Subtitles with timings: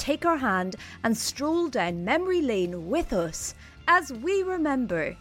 [0.00, 3.54] take our hand and stroll down memory lane with us
[3.86, 5.14] as we remember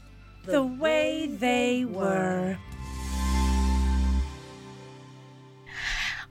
[0.45, 2.57] The way they were.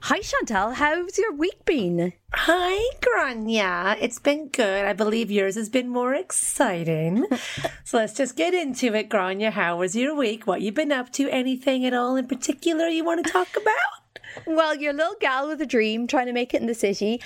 [0.01, 2.13] Hi Chantal, how's your week been?
[2.33, 3.97] Hi, Gráinne.
[4.01, 4.85] It's been good.
[4.85, 7.27] I believe yours has been more exciting.
[7.83, 9.51] so let's just get into it, Gráinne.
[9.51, 10.47] How was your week?
[10.47, 11.29] What you been up to?
[11.29, 14.45] Anything at all in particular you want to talk about?
[14.47, 17.21] Well, your little gal with a dream trying to make it in the city.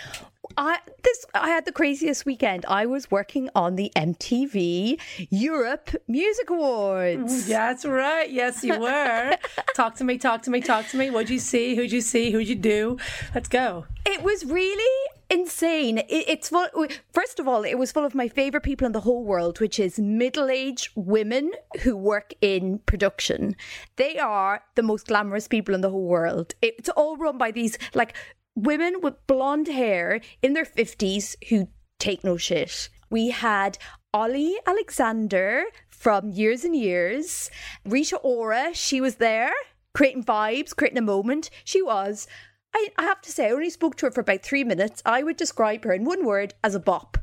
[0.58, 2.66] I this I had the craziest weekend.
[2.68, 5.00] I was working on the MTV
[5.30, 7.47] Europe Music Awards.
[7.47, 8.30] That's right.
[8.30, 9.38] Yes, you were.
[9.75, 11.09] talk to me, talk to me, talk to me.
[11.09, 11.75] What'd you see?
[11.75, 12.31] Who'd you see?
[12.31, 12.97] Who'd you do?
[13.34, 13.86] Let's go.
[14.06, 15.97] It was really insane.
[15.97, 16.68] It, it's full,
[17.12, 19.80] first of all, it was full of my favorite people in the whole world, which
[19.80, 23.56] is middle-aged women who work in production.
[23.96, 26.53] They are the most glamorous people in the whole world.
[26.62, 28.14] It's all run by these like
[28.56, 31.68] women with blonde hair in their 50s who
[32.00, 32.90] take no shit.
[33.09, 33.78] We had
[34.14, 37.50] Olly Alexander from Years and Years,
[37.86, 39.52] Rita Ora, she was there
[39.94, 41.50] creating vibes, creating a moment.
[41.64, 42.28] She was.
[42.74, 45.03] I, I have to say, I only spoke to her for about three minutes.
[45.06, 47.18] I would describe her in one word as a bop.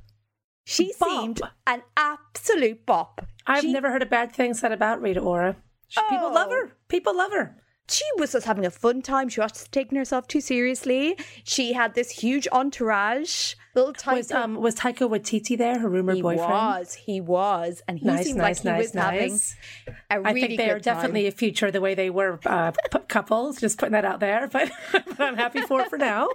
[0.64, 1.08] She Bop.
[1.08, 3.26] seemed an absolute bop.
[3.46, 5.56] I've She- never heard a bad thing said about Rita Ora.
[5.88, 6.32] She- People oh.
[6.32, 6.54] love Oh.
[6.54, 6.72] her.
[6.88, 7.56] People love her.
[7.90, 9.28] She was just having a fun time.
[9.28, 11.16] She wasn't taking herself too seriously.
[11.44, 13.54] She had this huge entourage.
[13.74, 14.16] Little Taika.
[14.16, 16.50] Was um was Taika Waititi there, her rumored he boyfriend?
[16.50, 19.56] He was, he was, and he Nice, seemed nice, like he nice, was having nice.
[19.88, 22.72] a I really think they are definitely a future the way they were uh,
[23.08, 23.60] couples.
[23.60, 26.28] Just putting that out there, but, but I'm happy for it for now.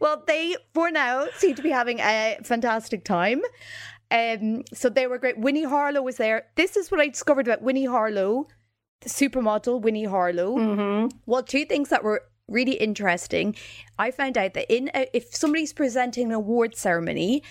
[0.00, 3.40] Well, they for now seem to be having a fantastic time.
[4.10, 5.38] Um, so they were great.
[5.38, 6.46] Winnie Harlow was there.
[6.56, 8.46] This is what I discovered about Winnie Harlow,
[9.04, 10.56] supermodel Winnie Harlow.
[10.56, 11.16] Mm-hmm.
[11.26, 13.56] Well, two things that were really interesting.
[13.98, 17.42] I found out that in a, if somebody's presenting an award ceremony,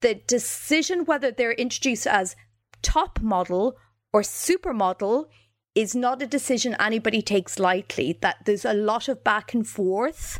[0.00, 2.36] the decision whether they're introduced as
[2.82, 3.76] top model
[4.12, 5.26] or supermodel
[5.74, 8.18] is not a decision anybody takes lightly.
[8.20, 10.38] That there's a lot of back and forth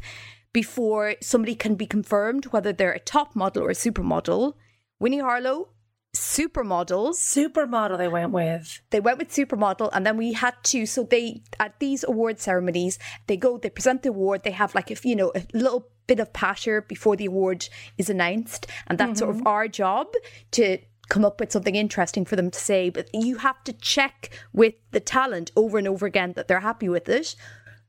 [0.52, 4.54] before somebody can be confirmed whether they're a top model or a supermodel.
[5.00, 5.70] Winnie Harlow,
[6.14, 7.14] supermodels.
[7.16, 8.80] Supermodel they went with.
[8.90, 10.86] They went with supermodel, and then we had to.
[10.86, 14.42] So they at these award ceremonies, they go, they present the award.
[14.42, 17.68] They have like if you know a little bit of patter before the award
[17.98, 19.32] is announced, and that's mm-hmm.
[19.32, 20.08] sort of our job
[20.52, 20.78] to
[21.08, 22.88] come up with something interesting for them to say.
[22.90, 26.88] But you have to check with the talent over and over again that they're happy
[26.88, 27.36] with it.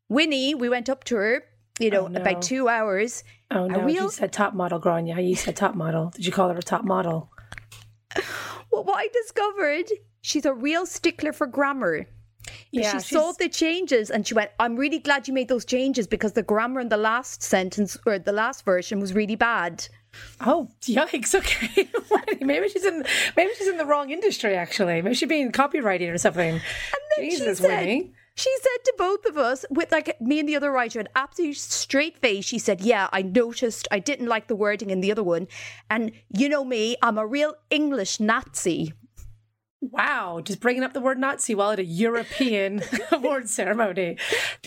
[0.10, 1.44] Winnie, we went up to her
[1.80, 2.22] you know, oh, no.
[2.22, 3.24] about two hours.
[3.52, 3.88] Oh no!
[3.88, 5.28] You said top model, Gráinne.
[5.28, 6.12] You said top model.
[6.16, 7.32] Did you call her a top model?
[8.72, 9.92] well, what I discovered,
[10.22, 12.08] she's a real stickler for grammar.
[12.72, 13.10] Yeah, she she's...
[13.10, 16.44] saw the changes and she went, I'm really glad you made those changes because the
[16.44, 19.88] grammar in the last sentence or the last version was really bad.
[20.42, 21.36] Oh, yikes.
[21.36, 21.90] Okay.
[22.46, 23.04] maybe she's in
[23.36, 25.02] maybe she's in the wrong industry actually.
[25.02, 26.54] Maybe she's being copywriting or something.
[26.54, 26.62] And
[27.18, 28.14] then Jesus, she said, Winnie.
[28.38, 31.56] She said to both of us, with like me and the other writer, an absolute
[31.56, 35.24] straight face, she said, Yeah, I noticed I didn't like the wording in the other
[35.24, 35.48] one.
[35.90, 38.94] And you know me, I'm a real English Nazi.
[39.82, 42.82] Wow, just bringing up the word Nazi while at a European
[43.12, 44.18] award ceremony.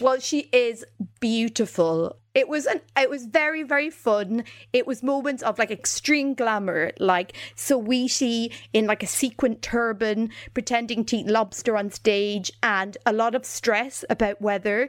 [0.00, 0.84] Well, she is
[1.18, 2.16] beautiful.
[2.34, 4.44] It was an it was very very fun.
[4.72, 11.04] It was moments of like extreme glamour, like Saweetie in like a sequin turban pretending
[11.06, 14.88] to eat lobster on stage, and a lot of stress about whether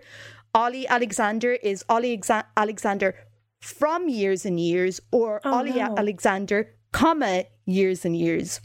[0.53, 3.15] Olly Alexander is Olly Exa- Alexander
[3.61, 5.95] from years and years or oh, Olly no.
[5.97, 8.61] Alexander, comma years and years.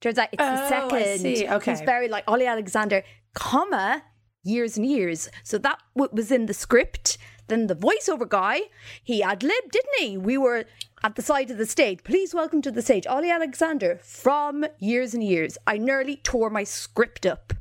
[0.00, 1.52] Turns out it's the oh, second.
[1.52, 1.70] Okay.
[1.70, 3.02] He's very like Olly Alexander,
[3.34, 4.02] comma,
[4.42, 5.28] years and years.
[5.42, 7.18] So that was in the script.
[7.48, 8.60] Then the voiceover guy,
[9.02, 10.16] he ad libbed, didn't he?
[10.16, 10.64] We were
[11.02, 12.04] at the side of the stage.
[12.04, 15.58] Please welcome to the stage, Olly Alexander from Years and Years.
[15.66, 17.52] I nearly tore my script up.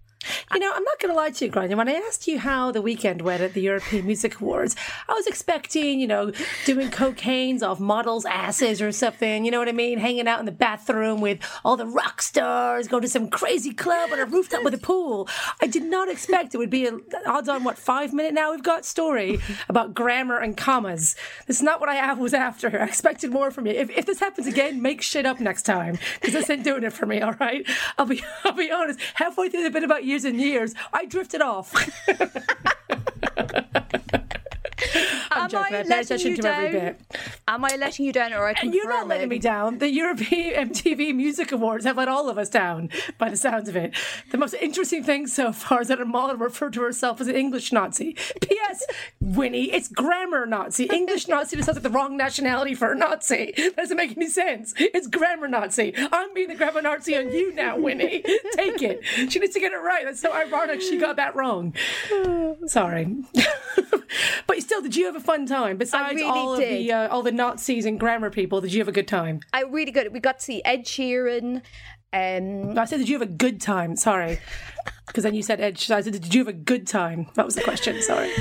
[0.54, 1.78] You know, I'm not going to lie to you, Gráinne.
[1.78, 4.76] When I asked you how the weekend went at the European Music Awards,
[5.08, 6.32] I was expecting, you know,
[6.66, 9.46] doing cocaines off models' asses or something.
[9.46, 9.98] You know what I mean?
[10.00, 14.12] Hanging out in the bathroom with all the rock stars, go to some crazy club
[14.12, 15.30] on a rooftop with a pool.
[15.62, 18.64] I did not expect it would be a, odds on what five minute now we've
[18.64, 19.40] got story
[19.70, 21.16] about grammar and commas.
[21.48, 22.82] That's not what I was after.
[22.82, 23.74] I expected more from you.
[23.74, 26.92] If, if this happens again, make shit up next time because this ain't doing it
[26.92, 27.22] for me.
[27.22, 27.66] All right,
[27.98, 29.00] I'll be I'll be honest.
[29.14, 31.74] Halfway through the bit about years and years, I drifted off.
[35.40, 35.76] I'm Am joking.
[35.76, 36.64] I, I pay attention to down?
[36.66, 37.02] every bit.
[37.48, 39.30] Am I letting you down, or I You're not letting it?
[39.30, 39.78] me down.
[39.78, 43.76] The European MTV Music Awards have let all of us down, by the sounds of
[43.76, 43.96] it.
[44.32, 47.36] The most interesting thing so far is that a model referred to herself as an
[47.36, 48.16] English Nazi.
[48.42, 48.86] P.S.
[49.22, 50.86] Winnie, it's grammar Nazi.
[50.86, 53.54] English Nazi just sounds like the wrong nationality for a Nazi.
[53.56, 54.74] That doesn't make any sense.
[54.78, 55.94] It's grammar Nazi.
[56.12, 58.22] I'm being the grammar Nazi on you now, Winnie.
[58.56, 59.04] Take it.
[59.32, 60.04] She needs to get it right.
[60.06, 60.82] That's so ironic.
[60.82, 61.74] She got that wrong.
[62.68, 63.16] Sorry.
[64.48, 65.78] but still, did you have a fun time?
[65.78, 66.64] Besides really all did.
[66.64, 69.42] of the uh, all the Nazis and grammar people, did you have a good time?
[69.54, 70.12] I really good.
[70.14, 71.62] We got to see Ed Sheeran.
[72.12, 73.96] Um, I said, did you have a good time?
[73.96, 74.40] Sorry,
[75.08, 75.76] because then you said Ed.
[75.92, 77.28] I said, did you have a good time?
[77.36, 78.02] That was the question.
[78.02, 78.32] Sorry.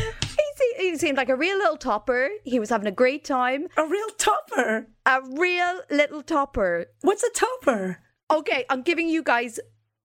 [0.79, 2.31] he seemed like a real little topper.
[2.45, 3.69] He was having a great time.
[3.77, 4.89] A real topper.
[5.05, 6.87] A real little topper.
[7.03, 7.99] What's a topper?
[8.31, 9.59] Okay, I'm giving you guys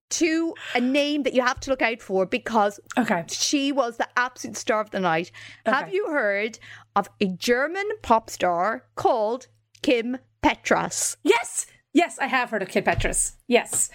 [0.09, 3.25] to a name that you have to look out for because okay.
[3.27, 5.31] she was the absolute star of the night.
[5.67, 5.75] Okay.
[5.75, 6.59] Have you heard
[6.95, 9.47] of a German pop star called
[9.81, 11.17] Kim Petras?
[11.23, 13.33] Yes, yes, I have heard of Kim Petras.
[13.47, 13.89] Yes.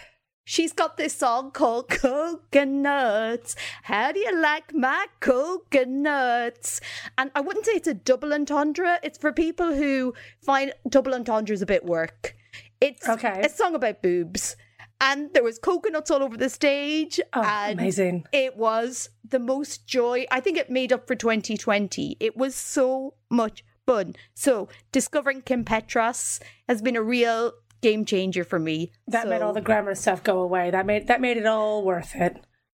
[0.44, 3.54] She's got this song called Coconuts.
[3.82, 6.80] How do you like my coconuts?
[7.18, 8.98] And I wouldn't say it's a double entendre.
[9.02, 12.34] It's for people who find double entendres a bit work.
[12.80, 13.42] It's okay.
[13.44, 14.56] a song about boobs
[15.00, 17.20] and there was coconuts all over the stage.
[17.32, 18.24] Oh, and amazing.
[18.32, 20.26] it was the most joy.
[20.30, 24.14] I think it made up for 2020 it was so much fun.
[24.34, 28.92] So discovering kim petras has been a real game changer for me.
[29.06, 30.70] That so, made all the grammar stuff go away.
[30.70, 32.36] That made that made it all worth it.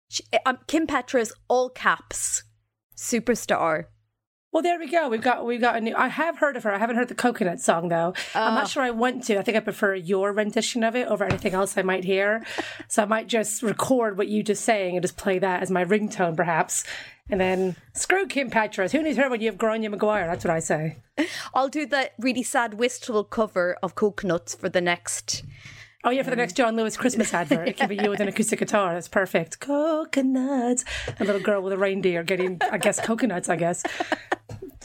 [0.08, 2.44] She, um, kim petras all caps.
[2.96, 3.84] Superstar
[4.50, 5.08] well, there we go.
[5.10, 5.94] We've got we've got a new.
[5.94, 6.72] I have heard of her.
[6.72, 8.14] I haven't heard the coconut song though.
[8.34, 8.66] I'm not ah.
[8.66, 9.38] sure I want to.
[9.38, 12.44] I think I prefer your rendition of it over anything else I might hear.
[12.88, 15.84] so I might just record what you just saying and just play that as my
[15.84, 16.84] ringtone, perhaps.
[17.30, 18.92] And then screw Kim Petras.
[18.92, 20.26] Who needs her when you have Gráinne Maguire?
[20.26, 20.96] That's what I say.
[21.52, 25.44] I'll do that really sad, wistful cover of Coconuts for the next
[26.08, 28.28] Oh yeah, for the next John Lewis Christmas advert, it can be you with an
[28.28, 28.94] acoustic guitar.
[28.94, 29.60] That's perfect.
[29.60, 30.82] Coconuts.
[31.20, 33.50] A little girl with a reindeer getting, I guess, coconuts.
[33.50, 33.82] I guess.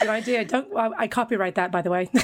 [0.01, 0.44] Good idea.
[0.44, 0.68] Don't.
[0.75, 2.10] I copyright that, by the way.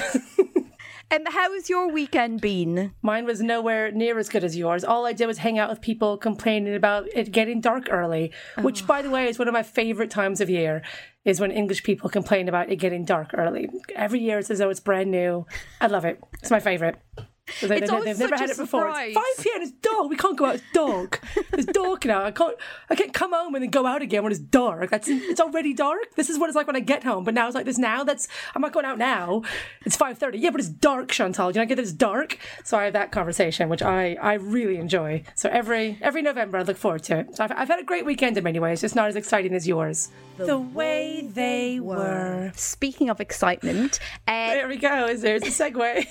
[1.12, 2.94] And how has your weekend been?
[3.02, 4.84] Mine was nowhere near as good as yours.
[4.84, 8.62] All I did was hang out with people complaining about it getting dark early, oh.
[8.62, 10.82] which, by the way, is one of my favorite times of year.
[11.24, 13.68] Is when English people complain about it getting dark early.
[13.96, 15.46] Every year it's as though it's brand new.
[15.80, 16.22] I love it.
[16.40, 16.96] It's my favorite.
[17.60, 18.92] They, they, It's they, always have never such a had it before.
[18.94, 19.62] It's 5 p.m.
[19.62, 20.08] It's dark.
[20.10, 20.54] We can't go out.
[20.56, 21.22] It's dark.
[21.52, 22.24] It's dark now.
[22.24, 22.56] I can't.
[22.88, 24.90] I can't come home and then go out again when it's dark.
[24.90, 26.14] That's it's already dark.
[26.16, 27.24] This is what it's like when I get home.
[27.24, 27.78] But now it's like this.
[27.78, 29.42] Now that's I'm not going out now.
[29.84, 30.40] It's 5:30.
[30.40, 31.50] Yeah, but it's dark, Chantal.
[31.50, 32.38] Do you not get that it's dark?
[32.64, 35.22] So I have that conversation, which I I really enjoy.
[35.34, 37.36] So every every November I look forward to it.
[37.36, 38.80] So I've, I've had a great weekend in many ways.
[38.80, 40.10] Just not as exciting as yours.
[40.46, 42.52] The, way they were.
[42.54, 45.06] Speaking of excitement, uh, There we go.
[45.06, 46.06] Is there's a segue.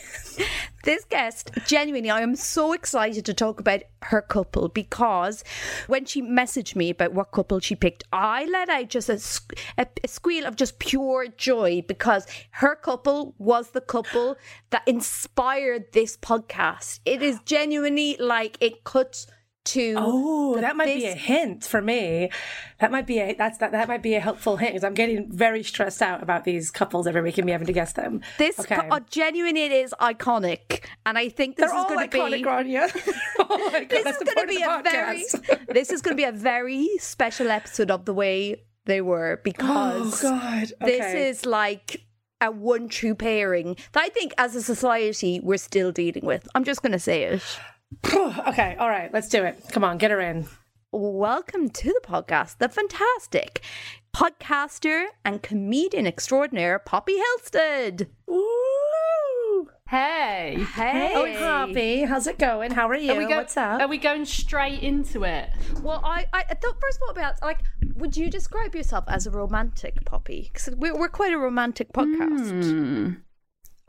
[0.84, 1.29] this guest,
[1.66, 5.44] genuinely, I am so excited to talk about her couple because
[5.88, 9.20] when she messaged me about what couple she picked, I let out just a,
[9.78, 14.38] a, a squeal of just pure joy because her couple was the couple
[14.70, 17.00] that inspired this podcast.
[17.06, 19.28] It is genuinely like it cuts
[19.66, 19.96] to.
[19.98, 22.32] Oh, that might be a hint for me.
[22.80, 25.32] That might be a that's that that might be a helpful hint because I'm getting
[25.32, 28.22] very stressed out about these couples every week and me having to guess them.
[28.38, 28.76] This okay.
[28.76, 32.20] co- uh, genuinely it is iconic, and I think this They're is going to be.
[33.42, 35.24] Oh God, this is going to be a very
[35.74, 39.64] this is going to be a very special episode of the way they were because
[39.70, 40.88] Oh because God!
[40.88, 42.02] this is like
[42.42, 46.48] a one true pairing that I think as a society we're still dealing with.
[46.56, 47.60] I'm just going to say it.
[48.48, 48.76] okay.
[48.80, 49.64] All right, let's do it.
[49.72, 50.48] Come on, get her in.
[50.92, 53.62] Welcome to the podcast, the fantastic
[54.16, 58.08] podcaster and comedian extraordinaire Poppy Hillstead.
[58.28, 59.70] Woo!
[59.88, 60.66] Hey.
[60.74, 62.72] Hey, Oh, Poppy, how's it going?
[62.72, 63.14] How are you?
[63.14, 63.82] Are we, go- What's up?
[63.82, 65.50] are we going straight into it?
[65.82, 67.62] Well, I, I thought first of all about like,
[67.96, 70.50] would you describe yourself as a romantic Poppy?
[70.54, 72.64] Because we're, we're quite a romantic podcast.
[72.64, 73.14] Hmm.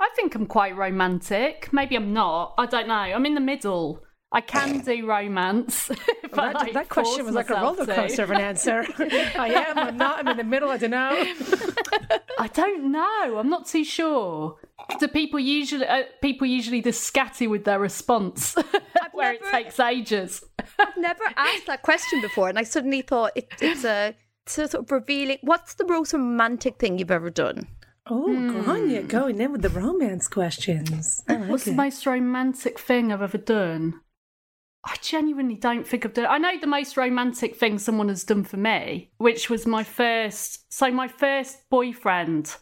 [0.00, 1.68] I think I'm quite romantic.
[1.72, 2.54] Maybe I'm not.
[2.56, 2.94] I don't know.
[2.94, 4.02] I'm in the middle.
[4.32, 5.90] I can do romance.
[6.22, 8.86] if that, like, that question force was like a myself roller coaster of an answer.
[8.98, 9.78] I am.
[9.78, 10.20] I'm not.
[10.20, 10.70] I'm in the middle.
[10.70, 11.10] I don't know.
[12.38, 13.38] I don't know.
[13.38, 14.56] I'm not too sure.
[14.98, 18.54] Do people usually uh, people usually just scatter with their response,
[19.12, 20.44] where it takes ages?
[20.78, 24.14] I've never asked that question before, and I suddenly thought it, it's a
[24.46, 25.38] it's a sort of revealing.
[25.42, 27.66] What's the most romantic thing you've ever done?
[28.10, 29.06] Oh, Gráinne, hmm.
[29.06, 31.22] going in with the romance questions.
[31.28, 31.70] Like What's it.
[31.70, 34.00] the most romantic thing I've ever done?
[34.84, 36.26] I genuinely don't think I've done.
[36.26, 40.72] I know the most romantic thing someone has done for me, which was my first.
[40.72, 42.56] So my first boyfriend,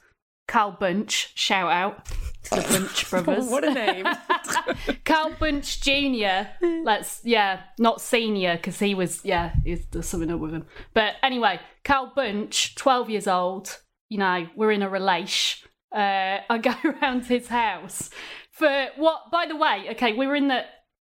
[0.49, 1.33] Carl Bunch.
[1.35, 2.05] Shout out
[2.45, 3.47] to the Bunch brothers.
[3.49, 4.07] what a name.
[5.05, 6.49] Carl Bunch Junior.
[6.61, 10.67] Let's yeah, not senior because he was yeah, he's, there's something up with him.
[10.93, 13.78] But anyway, Carl Bunch, twelve years old.
[14.09, 15.69] You know, we're in a relation.
[15.95, 18.11] Uh, I go around his house
[18.50, 19.31] for what?
[19.31, 20.65] By the way, okay, we were in the.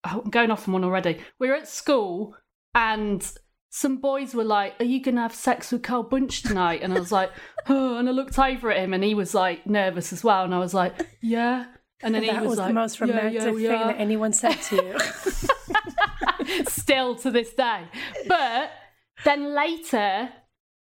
[0.04, 1.20] Oh, I'm going off on one already.
[1.40, 2.36] We were at school
[2.76, 3.26] and.
[3.74, 7.00] Some boys were like, "Are you gonna have sex with Carl Bunch tonight?" And I
[7.00, 7.32] was like,
[7.70, 10.44] "Oh," and I looked over at him, and he was like nervous as well.
[10.44, 11.68] And I was like, "Yeah,"
[12.04, 13.88] and then he That was, was like, the most "Yeah, romantic yeah, we thing are."
[13.94, 16.66] that anyone said to you.
[16.68, 17.86] still to this day.
[18.28, 18.72] But
[19.24, 20.30] then later,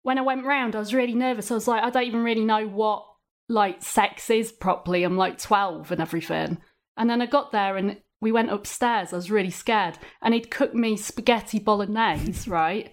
[0.10, 1.52] when I went round, I was really nervous.
[1.52, 3.06] I was like, I don't even really know what
[3.48, 5.04] like sex is properly.
[5.04, 6.58] I'm like 12 and everything.
[6.98, 9.14] And then I got there and we went upstairs.
[9.14, 10.00] I was really scared.
[10.24, 12.92] And he'd cooked me spaghetti bolognese, right?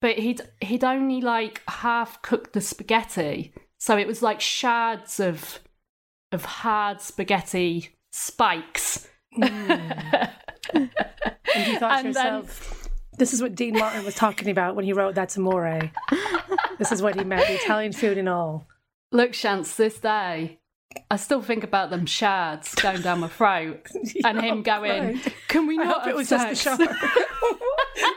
[0.00, 3.54] But he'd he'd only like half cooked the spaghetti.
[3.78, 5.60] So it was like shards of
[6.32, 9.06] of hard spaghetti spikes.
[9.38, 10.30] Mm.
[11.56, 12.85] And you thought to And then- yourself,
[13.18, 15.90] this is what Dean Martin was talking about when he wrote That's Amore.
[16.78, 18.66] this is what he meant, the Italian food and all.
[19.12, 20.58] Look, Chance, this day,
[21.10, 23.86] I still think about them shards going down my throat
[24.24, 25.34] and him going, right.
[25.48, 26.64] Can we I not hope have it was sex?
[26.64, 27.26] just the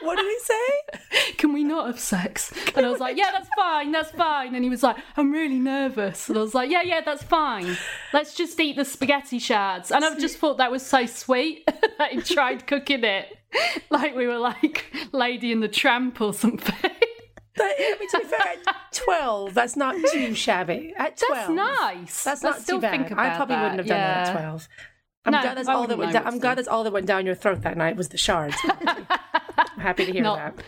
[0.02, 1.34] what did he say?
[1.38, 2.52] Can we not have sex?
[2.76, 4.56] And I was like, Yeah, that's fine, that's fine.
[4.56, 6.30] And he was like, I'm really nervous.
[6.30, 7.78] And I was like, Yeah, yeah, that's fine.
[8.14, 9.92] Let's just eat the spaghetti shards.
[9.92, 11.66] And I just thought that was so sweet
[11.98, 13.38] that he tried cooking it
[13.90, 16.76] like we were like Lady in the Tramp or something.
[17.56, 20.94] But, to be fair, at 12, that's not too shabby.
[20.96, 21.36] At 12.
[21.36, 22.24] That's nice.
[22.24, 23.12] That's not still too bad.
[23.18, 24.68] I probably that, wouldn't have done that at 12.
[25.26, 27.26] I'm No, glad that's all that went down, I'm glad that's all that went down
[27.26, 28.56] your throat that night was the shards.
[28.64, 29.06] I'm
[29.80, 30.64] happy to hear Not that.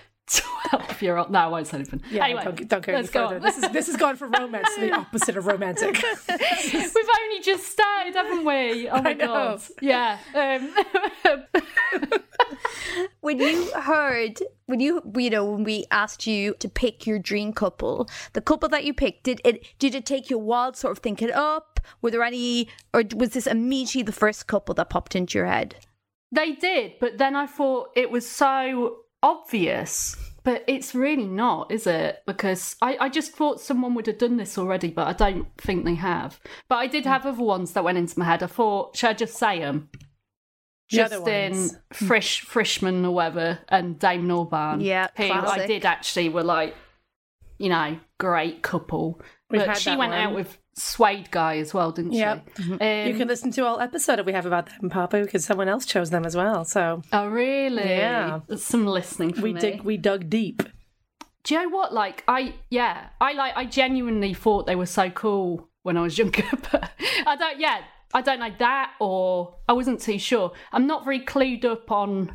[0.71, 1.29] 12 year old.
[1.31, 2.01] No, I won't say anything.
[2.11, 3.35] Yeah, anyway, don't, don't go any let's go further.
[3.37, 3.41] on.
[3.41, 5.93] This is this has gone from romance to the opposite of romantic.
[5.93, 8.89] We've only just started, haven't we?
[8.89, 9.61] Oh my god.
[9.81, 10.17] Yeah.
[10.35, 10.73] Um,
[13.21, 17.53] When you heard, when you you know, when we asked you to pick your dream
[17.53, 20.77] couple, the couple that you picked, did it did it take you a while to
[20.77, 21.79] sort of think it up?
[22.01, 25.75] Were there any, or was this immediately the first couple that popped into your head?
[26.31, 30.15] they did, but then I thought it was so obvious.
[30.43, 32.23] But it's really not, is it?
[32.25, 35.85] Because I, I just thought someone would have done this already, but I don't think
[35.85, 36.39] they have.
[36.67, 37.09] But I did hmm.
[37.09, 38.41] have other ones that went into my head.
[38.41, 39.89] I thought, should I just say them?
[40.91, 41.69] Justin.
[41.93, 44.83] Frisch Frischmann or whatever and Damon Albarn.
[44.83, 46.75] Yeah, who I did actually were like,
[47.57, 49.21] you know, great couple.
[49.49, 50.13] We've but she went one.
[50.13, 52.49] out with Suede guy as well, didn't Yep.
[52.57, 52.63] she?
[52.73, 55.67] Um, you can listen to all episode if we have about them, Papa, because someone
[55.67, 56.63] else chose them as well.
[56.63, 57.83] So Oh really?
[57.89, 58.39] Yeah.
[58.47, 59.59] There's some listening we me.
[59.59, 60.63] dig, we dug deep.
[61.43, 61.91] Do you know what?
[61.93, 63.53] Like, I yeah, I like.
[63.57, 66.91] I genuinely thought they were so cool when I was younger, but
[67.25, 67.59] I don't.
[67.59, 67.81] Yeah,
[68.13, 70.51] I don't know that, or I wasn't too sure.
[70.71, 72.33] I'm not very clued up on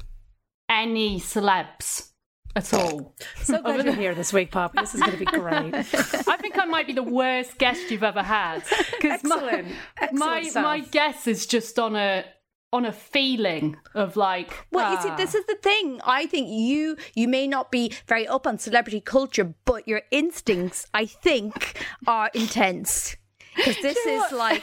[0.69, 2.11] any celebs
[2.57, 3.15] at all.
[3.43, 4.81] So glad you're here this week, Poppy.
[4.81, 5.75] This is going to be great.
[5.75, 9.65] I think I might be the worst guest you've ever had because my
[10.01, 10.55] Excellent.
[10.55, 12.25] my, my guess is just on a
[12.73, 14.53] on a feeling of like.
[14.73, 15.17] Well, you see, ah.
[15.17, 16.01] this is the thing.
[16.05, 20.87] I think you you may not be very up on celebrity culture, but your instincts,
[20.95, 23.17] I think, are intense.
[23.55, 24.63] Because this is like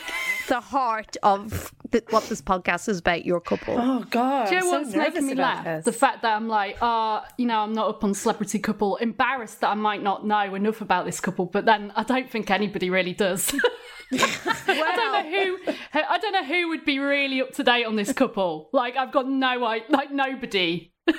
[0.53, 3.25] the heart of the, what this podcast is about.
[3.25, 3.75] Your couple.
[3.75, 4.50] Oh God!
[4.50, 5.65] Do you know I'm what's so nervous making me about laugh?
[5.65, 5.86] this.
[5.86, 9.62] The fact that I'm like, uh, you know, I'm not up on celebrity couple, embarrassed
[9.62, 12.91] that I might not know enough about this couple, but then I don't think anybody
[12.91, 13.51] really does.
[14.13, 17.95] I don't know who I don't know who would be really up to date on
[17.95, 18.69] this couple.
[18.74, 20.93] Like I've got no I like nobody.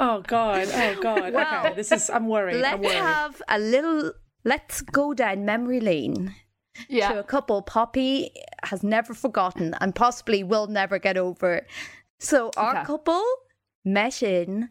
[0.00, 0.68] Oh God!
[0.72, 1.32] Oh God!
[1.34, 2.08] Well, okay, this is.
[2.08, 2.54] I'm worried.
[2.54, 2.94] I'm Let's worried.
[2.94, 4.12] have a little.
[4.44, 6.36] Let's go down memory lane
[6.88, 7.12] to Yeah.
[7.14, 8.30] a couple Poppy
[8.64, 11.66] has never forgotten and possibly will never get over.
[12.20, 12.84] So our Okay.
[12.84, 13.24] couple
[13.84, 14.68] met in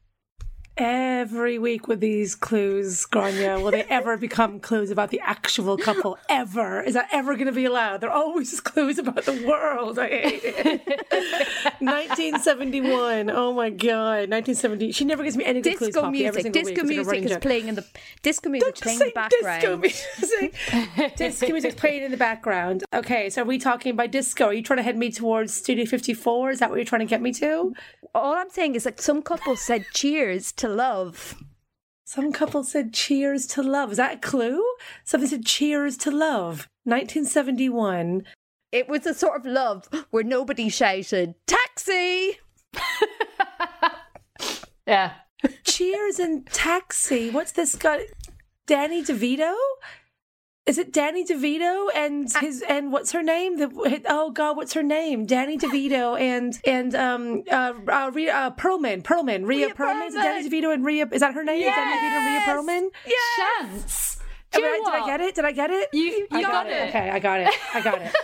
[0.77, 6.19] Every week with these clues, Gráinne, will they ever become clues about the actual couple?
[6.29, 6.81] Ever?
[6.81, 8.01] Is that ever going to be allowed?
[8.01, 9.97] They're always just clues about the world.
[9.97, 10.87] I hate it.
[11.79, 13.31] 1971.
[13.31, 14.29] Oh my God.
[14.29, 14.91] 1970.
[14.91, 15.89] She never gives me any good clues.
[15.89, 16.53] Disco Poppy, every music.
[16.53, 16.97] single Disco week.
[16.99, 17.85] It's like music is playing in the
[18.21, 19.81] disco music Don't playing say in the background.
[19.83, 21.15] disco music.
[21.17, 22.83] disco music's playing in the background.
[22.93, 24.45] Okay, so are we talking by disco?
[24.45, 26.51] Are you trying to head me towards Studio 54?
[26.51, 27.73] Is that what you're trying to get me to?
[28.13, 31.35] All I'm saying is like some couples said cheers to love.
[32.05, 33.91] Some couple said cheers to love.
[33.91, 34.63] Is that a clue?
[35.03, 36.67] Somebody said cheers to love.
[36.85, 38.23] 1971.
[38.71, 42.39] It was a sort of love where nobody shouted taxi.
[44.87, 45.11] Yeah.
[45.65, 47.29] Cheers and taxi.
[47.29, 48.05] What's this guy?
[48.65, 49.53] Danny DeVito?
[50.67, 53.57] Is it Danny DeVito and his and what's her name?
[53.57, 55.25] The oh god, what's her name?
[55.25, 60.09] Danny DeVito and and um uh, uh Rhea uh, Perlman Perlman Rhea, Rhea Perlman.
[60.09, 61.07] It Danny DeVito and Rhea?
[61.09, 61.61] Is that her name?
[61.61, 62.49] Is Danny DeVito Rhea Yes!
[62.49, 63.71] Perlman?
[63.71, 64.17] Chance.
[64.51, 65.35] Do I, did I get it?
[65.35, 65.89] Did I get it?
[65.93, 66.89] You, you I got, it.
[66.89, 67.53] Okay, I got it.
[67.73, 68.15] I got it.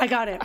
[0.00, 0.42] I got it.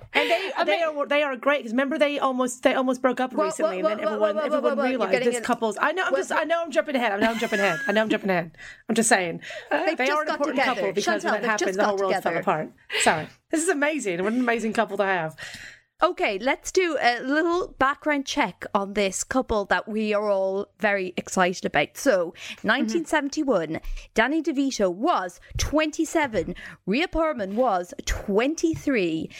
[0.16, 3.32] And they they are they are great because remember they almost they almost broke up
[3.36, 6.32] recently whoa, and then whoa, everyone everyone realized this it- couple's I know I'm just
[6.32, 8.52] I know I'm jumping ahead I know I'm jumping ahead I know I'm jumping ahead
[8.88, 10.74] I'm just saying uh, They've just are an important together.
[10.80, 12.70] couple because Chantal, when that happens the whole world fell apart.
[13.00, 14.22] Sorry, this is amazing.
[14.22, 15.36] What an amazing couple to have.
[16.02, 21.14] Okay, let's do a little background check on this couple that we are all very
[21.16, 21.96] excited about.
[21.96, 22.68] So, mm-hmm.
[22.68, 23.80] 1971,
[24.12, 26.54] Danny DeVito was 27,
[26.84, 29.30] Rhea Perlman was 23.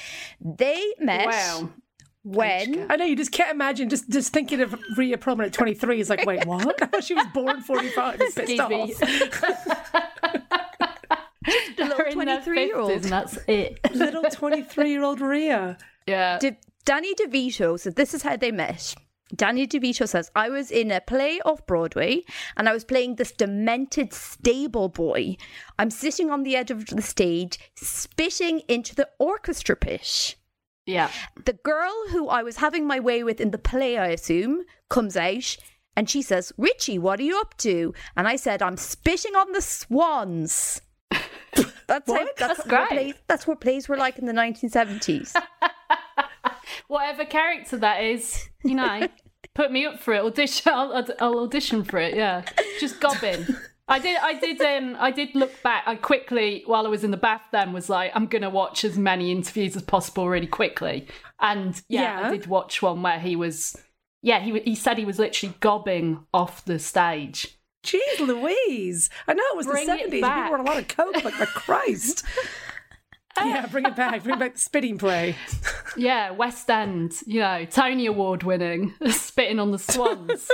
[0.40, 1.68] They met Wow.
[2.24, 6.00] when I know you just can't imagine just just thinking of Rhea Perlman at 23
[6.00, 6.80] is like wait what?
[7.04, 8.18] she was born 45.
[8.18, 8.94] It's pissed Excuse me.
[8.94, 9.00] off.
[11.76, 12.92] the little They're in their 23 year old.
[12.92, 13.78] and that's it.
[13.94, 15.76] Little 23 year old Rhea.
[16.06, 16.38] Yeah.
[16.38, 18.94] De- Danny DeVito, so this is how they met.
[19.34, 22.22] Danny DeVito says, I was in a play off Broadway
[22.56, 25.36] and I was playing this demented stable boy.
[25.80, 30.36] I'm sitting on the edge of the stage, spitting into the orchestra pit.
[30.86, 31.10] yeah.
[31.44, 35.16] The girl who I was having my way with in the play, I assume, comes
[35.16, 35.56] out
[35.96, 37.94] and she says, Richie, what are you up to?
[38.16, 40.82] And I said, I'm spitting on the swans.
[41.88, 42.88] That's, how, that's, That's what great.
[42.88, 45.34] plays, that's what plays were like in the 1970s.
[46.88, 49.08] Whatever character that is, you know,
[49.54, 50.22] put me up for it.
[50.22, 50.72] Audition.
[50.72, 52.14] I'll, I'll- audition for it.
[52.14, 52.42] Yeah.
[52.80, 53.46] Just gobbing.
[53.88, 54.16] I did.
[54.20, 54.60] I did.
[54.60, 54.96] Um.
[54.98, 55.84] I did look back.
[55.86, 58.98] I quickly, while I was in the bath, then was like, I'm gonna watch as
[58.98, 61.06] many interviews as possible really quickly.
[61.40, 62.26] And yeah, Yeah.
[62.28, 63.76] I did watch one where he was.
[64.22, 67.56] Yeah, he he said he was literally gobbing off the stage.
[67.84, 69.08] Jeez Louise.
[69.28, 70.10] I know it was Bring the 70s.
[70.10, 71.22] People were on a lot of coke.
[71.24, 72.24] Like, Christ.
[73.44, 74.22] Yeah, bring it back.
[74.22, 75.36] Bring back the spitting play.
[75.98, 80.50] Yeah, West End, you know, Tony Award winning, spitting on the swans.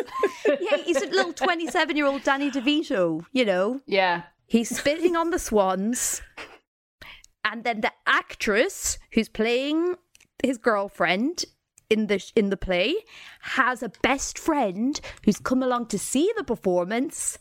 [0.47, 3.81] yeah, he's a little 27 year old Danny DeVito, you know.
[3.87, 4.23] yeah.
[4.47, 6.23] He's spitting on the swans.
[7.45, 9.97] And then the actress who's playing
[10.45, 11.45] his girlfriend
[11.91, 12.95] in the in the play
[13.41, 17.37] has a best friend who's come along to see the performance.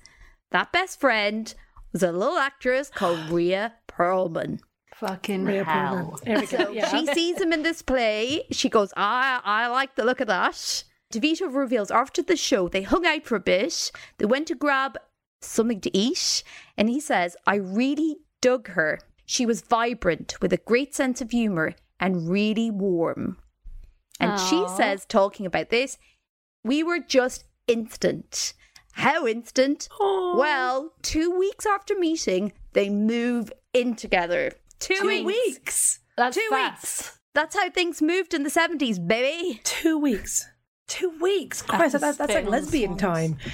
[0.51, 1.54] That best friend
[1.93, 4.60] was a little actress called Rhea Perlman.
[5.02, 6.20] Fucking Rhea hell.
[6.24, 6.42] Perlman.
[6.42, 6.58] We go.
[6.66, 6.88] So Yeah.
[6.90, 8.44] she sees him in this play.
[8.52, 10.84] She goes, I, I like the look of that.
[11.12, 13.92] DeVito reveals after the show, they hung out for a bit.
[14.20, 14.98] They went to grab
[15.42, 16.44] something to eat.
[16.78, 19.00] And he says, I really dug her.
[19.26, 23.38] She was vibrant with a great sense of humor and really warm.
[24.20, 25.98] And she says, talking about this,
[26.64, 28.54] we were just instant.
[28.94, 29.90] How instant?
[30.00, 30.38] Aw.
[30.38, 34.52] Well, two weeks after meeting, they move in together.
[34.82, 35.26] Two, Two weeks.
[35.26, 36.00] weeks.
[36.17, 36.84] That's Two fast.
[36.84, 37.20] weeks.
[37.34, 39.62] That's how things moved in the 70s, baby.
[39.63, 40.50] Two weeks.
[40.88, 41.62] Two weeks.
[41.62, 43.38] Christ, After that, that's like spitting on the lesbian time.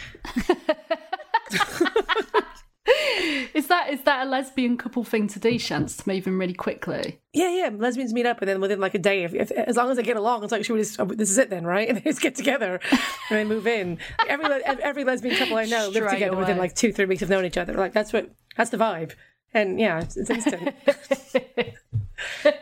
[3.53, 6.53] Is that is that a lesbian couple thing to do, Chance, to move in really
[6.53, 7.19] quickly?
[7.33, 7.69] Yeah, yeah.
[7.75, 10.03] Lesbians meet up, and then within like a day, if, if as long as they
[10.03, 10.97] get along, it's like, should we just?
[11.17, 11.89] This is it then, right?
[11.89, 12.99] And they just get together and
[13.37, 13.97] they move in.
[14.29, 17.29] Every every lesbian couple I know live Straight together within like two, three weeks of
[17.29, 17.73] knowing each other.
[17.73, 19.13] Like that's what that's the vibe.
[19.53, 20.75] And yeah, it's, it's instant.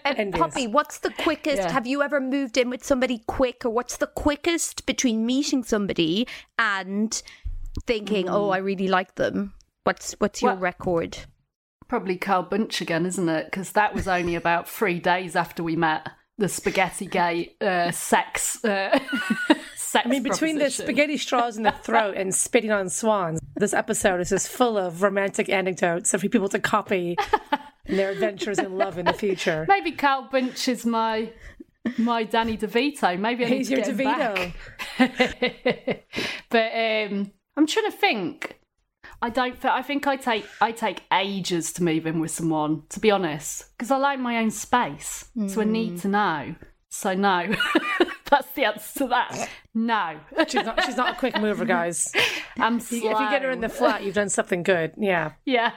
[0.03, 0.39] And Envious.
[0.41, 1.61] Poppy, what's the quickest?
[1.61, 1.71] Yeah.
[1.71, 6.27] Have you ever moved in with somebody quick, or what's the quickest between meeting somebody
[6.59, 7.21] and
[7.87, 9.53] thinking, "Oh, I really like them"?
[9.85, 11.19] What's what's your Well- record?
[11.87, 13.45] Probably Carl Bunch again, isn't it?
[13.45, 16.09] Because that was only about three days after we met.
[16.37, 18.63] The Spaghetti Gate uh, sex.
[18.65, 18.99] Uh,
[19.95, 23.73] sex I mean, between the spaghetti straws in the throat and spitting on swans, this
[23.73, 27.15] episode is just full of romantic anecdotes for people to copy
[27.85, 29.65] in their adventures in love in the future.
[29.69, 31.31] Maybe Carl Bunch is my
[31.97, 33.17] my Danny DeVito.
[33.17, 34.53] Maybe I need He's to your get DeVito.
[34.97, 36.05] back.
[36.49, 38.59] but um, I'm trying to think.
[39.21, 39.63] I don't.
[39.63, 42.83] I think I take I take ages to move in with someone.
[42.89, 46.55] To be honest, because I like my own space, so I need to know.
[46.89, 47.53] So no,
[48.29, 49.49] that's the answer to that.
[49.73, 52.11] No, She's not, she's not a quick mover, guys.
[52.57, 54.93] I'm If you, if you get her in the flat, you've done something good.
[54.97, 55.33] Yeah.
[55.45, 55.71] yeah,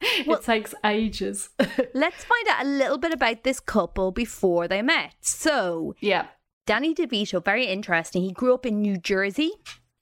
[0.00, 1.50] it takes ages.
[1.94, 5.14] Let's find out a little bit about this couple before they met.
[5.20, 6.26] So, yeah,
[6.66, 8.22] Danny DeVito, very interesting.
[8.22, 9.52] He grew up in New Jersey.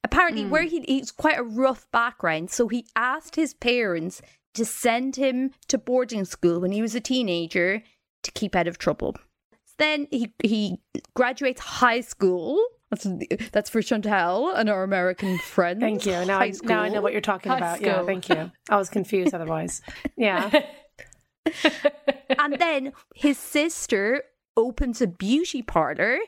[0.04, 0.50] Apparently, hmm.
[0.50, 4.22] where he he's quite a rough background, so he asked his parents
[4.54, 7.82] to send him to boarding school when he was a teenager
[8.22, 9.16] to keep out of trouble.
[9.78, 10.80] Then he he
[11.14, 12.62] graduates high school.
[12.90, 13.06] That's
[13.52, 15.80] that's for Chantal and our American friends.
[15.80, 16.24] Thank you.
[16.24, 17.80] Now, I, now I know what you're talking High about.
[17.80, 18.50] Yeah, thank you.
[18.68, 19.82] I was confused otherwise.
[20.16, 20.50] Yeah.
[22.38, 24.22] and then his sister
[24.56, 26.18] opens a beauty parlor.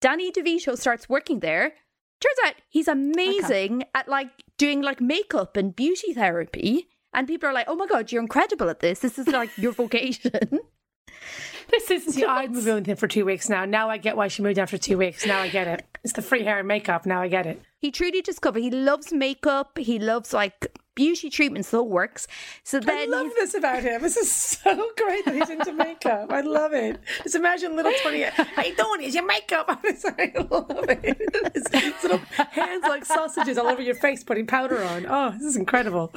[0.00, 1.72] Danny DeVito starts working there.
[2.20, 6.88] Turns out he's amazing at like doing like makeup and beauty therapy.
[7.12, 9.00] And people are like, oh my God, you're incredible at this.
[9.00, 10.60] This is like your vocation.
[11.70, 12.64] this is See, I've nuts.
[12.64, 13.64] been with him for two weeks now.
[13.64, 15.26] Now I get why she moved after two weeks.
[15.26, 15.84] Now I get it.
[16.04, 17.06] It's the free hair and makeup.
[17.06, 17.60] Now I get it.
[17.80, 19.76] he truly discovered he loves makeup.
[19.78, 22.26] He loves like beauty treatments, that works.
[22.64, 24.00] So then I love this about him.
[24.00, 26.32] This is so great that he's into makeup.
[26.32, 26.98] I love it.
[27.22, 29.02] Just imagine little 20 How you doing?
[29.02, 29.66] Is your makeup?
[29.68, 31.52] I'm just, I love it.
[31.54, 32.18] His little
[32.50, 35.04] hands like sausages all over your face putting powder on.
[35.06, 36.12] Oh, this is incredible.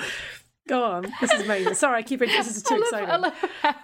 [0.70, 1.12] Go on.
[1.20, 1.74] This is amazing.
[1.74, 2.28] Sorry, I keep it.
[2.28, 3.10] This is too I love, exciting.
[3.10, 3.76] I love how,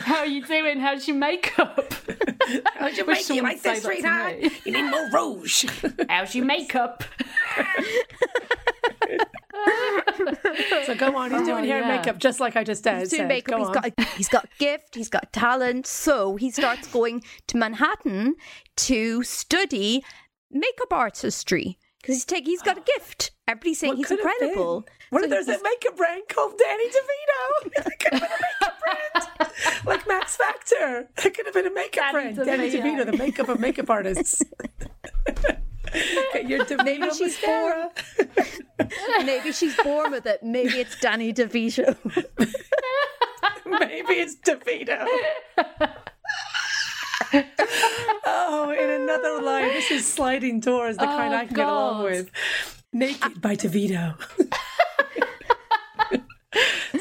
[0.00, 0.78] how are you doing?
[0.78, 1.94] How's your makeup?
[2.74, 3.34] How's your makeup?
[3.34, 4.36] You like this, sweetheart?
[4.66, 5.64] You need more rouge.
[6.10, 7.02] How's your makeup?
[10.84, 11.30] so go on.
[11.30, 11.96] He's oh, doing hair and yeah.
[11.96, 12.98] makeup just like I just did.
[12.98, 13.28] He's doing said.
[13.28, 13.52] makeup.
[13.52, 13.72] Go He's on.
[13.74, 14.94] got a, he's got gift.
[14.94, 15.86] He's got talent.
[15.86, 18.34] So he starts going to Manhattan
[18.76, 20.04] to study
[20.50, 23.30] makeup artistry because he's take, he's got a gift.
[23.48, 24.28] Everybody's saying What he's could been?
[24.30, 24.86] incredible.
[25.14, 27.70] What So if there's he's- a makeup brand called Danny DeVito?
[27.84, 29.50] That could have been a makeup brand.
[29.86, 31.08] like Max Factor.
[31.22, 32.46] That could have been a makeup Danny brand.
[32.48, 32.82] Danny DeVito.
[32.82, 34.42] DeVito, the makeup of makeup artists.
[36.32, 37.90] Get your DeVito Maybe she's mascara.
[39.24, 40.42] Maybe she's born with it.
[40.42, 41.96] Maybe it's Danny DeVito.
[43.64, 45.06] Maybe it's DeVito.
[48.26, 52.02] oh, in another line, this is sliding doors, the kind Oh, I can get along
[52.04, 52.30] with.
[52.92, 54.16] Naked by DeVito.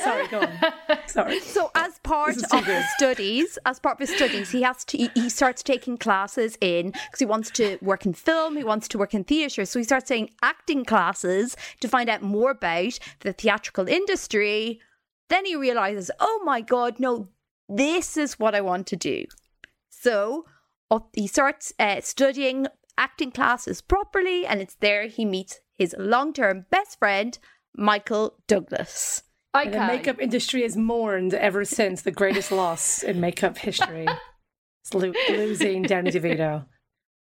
[0.03, 0.49] Sorry, go on.
[1.07, 1.39] Sorry.
[1.39, 4.61] So, as part This is too of his studies, as part of his studies, he
[4.63, 4.97] has to.
[4.97, 8.57] He, he starts taking classes in because he wants to work in film.
[8.57, 9.65] He wants to work in theatre.
[9.65, 14.81] So he starts taking acting classes to find out more about the theatrical industry.
[15.29, 17.29] Then he realizes, oh my god, no,
[17.69, 19.25] this is what I want to do.
[19.89, 20.45] So
[21.13, 26.65] he starts uh, studying acting classes properly, and it's there he meets his long term
[26.69, 27.37] best friend,
[27.75, 29.23] Michael Douglas.
[29.55, 29.69] Okay.
[29.69, 34.07] The makeup industry has mourned ever since the greatest loss in makeup history.
[34.83, 36.65] It's lo- losing Danny DeVito.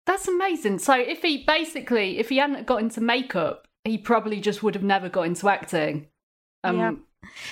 [0.05, 0.79] That's amazing.
[0.79, 4.83] So if he basically, if he hadn't got into makeup, he probably just would have
[4.83, 6.07] never got into acting.
[6.63, 6.91] Um, Yeah.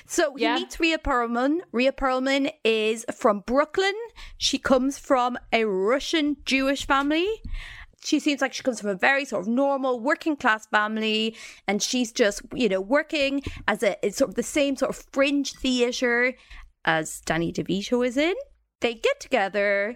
[0.05, 0.55] So he Yeah.
[0.55, 1.59] meets Rhea Perlman.
[1.71, 3.93] Rhea Perlman is from Brooklyn.
[4.37, 7.27] She comes from a Russian Jewish family.
[8.03, 11.35] She seems like she comes from a very sort of normal working class family,
[11.67, 15.05] and she's just you know working as a it's sort of the same sort of
[15.11, 16.33] fringe theater
[16.85, 18.35] as Danny DeVito is in.
[18.81, 19.95] They get together.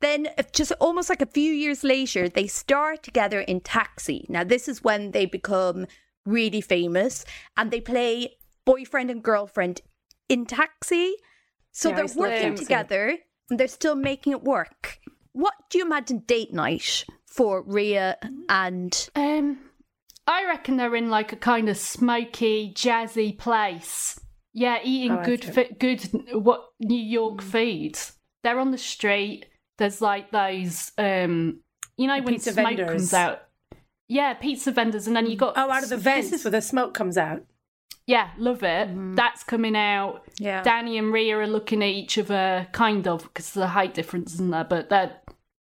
[0.00, 4.26] Then, uh, just almost like a few years later, they star together in Taxi.
[4.28, 5.86] Now, this is when they become
[6.24, 7.24] really famous
[7.56, 9.80] and they play boyfriend and girlfriend
[10.28, 11.16] in Taxi.
[11.72, 13.18] So Yeah, they're used to love working together
[13.50, 14.98] and they're still making it work.
[15.32, 18.16] What do you imagine date night for Rhea
[18.48, 19.58] and Um,
[20.26, 24.18] I reckon they're in like a kind of smoky, jazzy place.
[24.54, 27.98] Yeah, eating I like good, fi- good what New York food.
[28.42, 29.46] They're on the street.
[29.78, 31.60] There's like those, um,
[31.96, 32.88] you know, The when pizza smoke vendors.
[32.88, 33.42] comes out.
[34.08, 36.50] Yeah, pizza vendors, and then you got Oh, out of the this vents is- where
[36.52, 37.44] the smoke comes out.
[38.06, 38.88] yeah, love it.
[38.88, 39.14] Mm-hmm.
[39.16, 40.24] That's coming out.
[40.38, 40.62] Yeah.
[40.62, 44.50] Danny and Rhea are looking at each other, kind of, because the height difference isn't
[44.50, 45.12] there, but they're.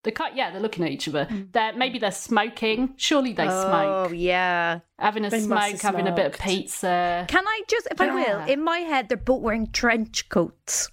[0.04, 1.26] They can't, yeah, they're looking at each other.
[1.26, 1.52] Mm.
[1.52, 2.94] They're maybe they're smoking.
[2.96, 4.10] Surely they Oh, smoke.
[4.10, 4.80] Oh yeah.
[4.98, 7.24] Having a They smoke, have having a bit of pizza.
[7.28, 10.90] Can I just, if I will, in my head, they're both wearing trench coats.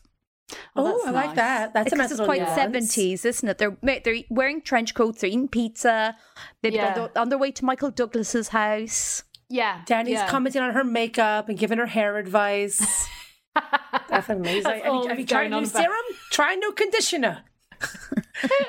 [0.75, 1.73] Oh, that's oh, I like that.
[1.73, 3.57] That's a because it's quite Macedonian seventies, isn't it?
[3.57, 6.15] They're they're wearing trench coats, they're eating pizza,
[6.61, 6.87] maybe Yeah.
[6.87, 9.23] on, their, on their way to Michael Douglas's house.
[9.49, 9.81] Yeah.
[9.85, 10.27] Danny's yeah.
[10.29, 13.07] commenting on her makeup and giving her hair advice.
[14.09, 14.63] That's amazing.
[14.63, 15.81] That's have you, have you tried going new about.
[15.81, 16.01] serum?
[16.31, 17.43] Try new conditioner.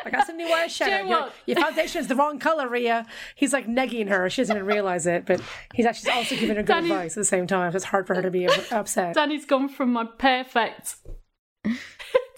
[0.04, 0.86] I got some new eyeshadow.
[1.00, 3.06] Do you Your, your foundation is the wrong color, Rhea.
[3.34, 4.28] He's like negging her.
[4.30, 5.40] She doesn't even realize it, but
[5.74, 7.72] he's actually also giving her good Danny- advice at the same time.
[7.72, 9.14] So it's hard for her to be upset.
[9.14, 10.96] Danny's gone from my perfect.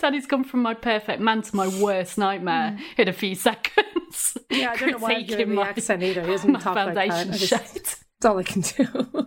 [0.01, 4.39] Danny's gone from my perfect man to my worst nightmare in a few seconds.
[4.51, 6.23] yeah, I don't know why I'm giving the my- accent either.
[6.23, 7.09] He doesn't talk like that.
[7.09, 7.83] Foundation just- shade.
[7.85, 9.27] That's all I can do.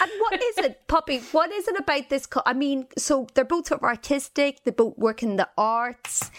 [0.00, 1.18] And what is it, Poppy?
[1.32, 2.26] What is it about this?
[2.26, 4.64] Co- I mean, so they're both sort of artistic.
[4.64, 6.30] They both work in the arts.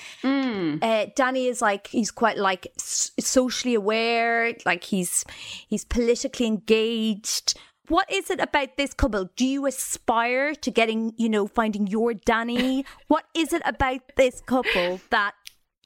[0.82, 4.54] Uh, Danny is like he's quite like s- socially aware.
[4.66, 5.24] Like he's
[5.68, 7.58] he's politically engaged.
[7.88, 9.30] What is it about this couple?
[9.36, 12.84] Do you aspire to getting, you know, finding your Danny?
[13.08, 15.34] what is it about this couple that,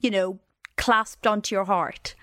[0.00, 0.40] you know,
[0.78, 2.14] clasped onto your heart?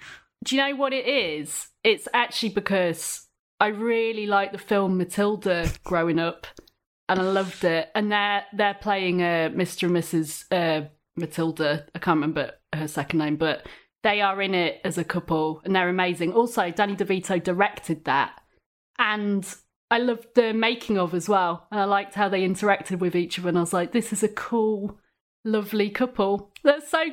[0.43, 1.67] Do you know what it is?
[1.83, 3.26] It's actually because
[3.59, 6.47] I really liked the film Matilda growing up,
[7.09, 7.89] and I loved it.
[7.95, 9.83] And they're they're playing uh, Mr.
[9.83, 10.45] and Mrs.
[10.51, 11.85] Uh, Matilda.
[11.95, 13.65] I can't remember her second name, but
[14.03, 16.33] they are in it as a couple, and they're amazing.
[16.33, 18.39] Also, Danny DeVito directed that,
[18.99, 19.47] and
[19.89, 21.67] I loved the making of as well.
[21.71, 23.49] And I liked how they interacted with each other.
[23.49, 24.99] And I was like, this is a cool,
[25.43, 26.51] lovely couple.
[26.63, 27.03] They're so.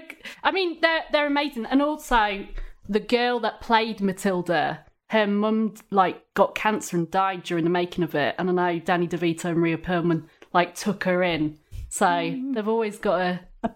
[0.42, 1.66] I mean, they're they're amazing.
[1.66, 2.46] And also,
[2.88, 8.03] the girl that played Matilda, her mum like got cancer and died during the making
[8.03, 8.35] of it.
[8.37, 11.59] And I know Danny DeVito and Rhea Perlman like took her in.
[11.88, 12.53] So mm.
[12.53, 13.70] they've always got a, a,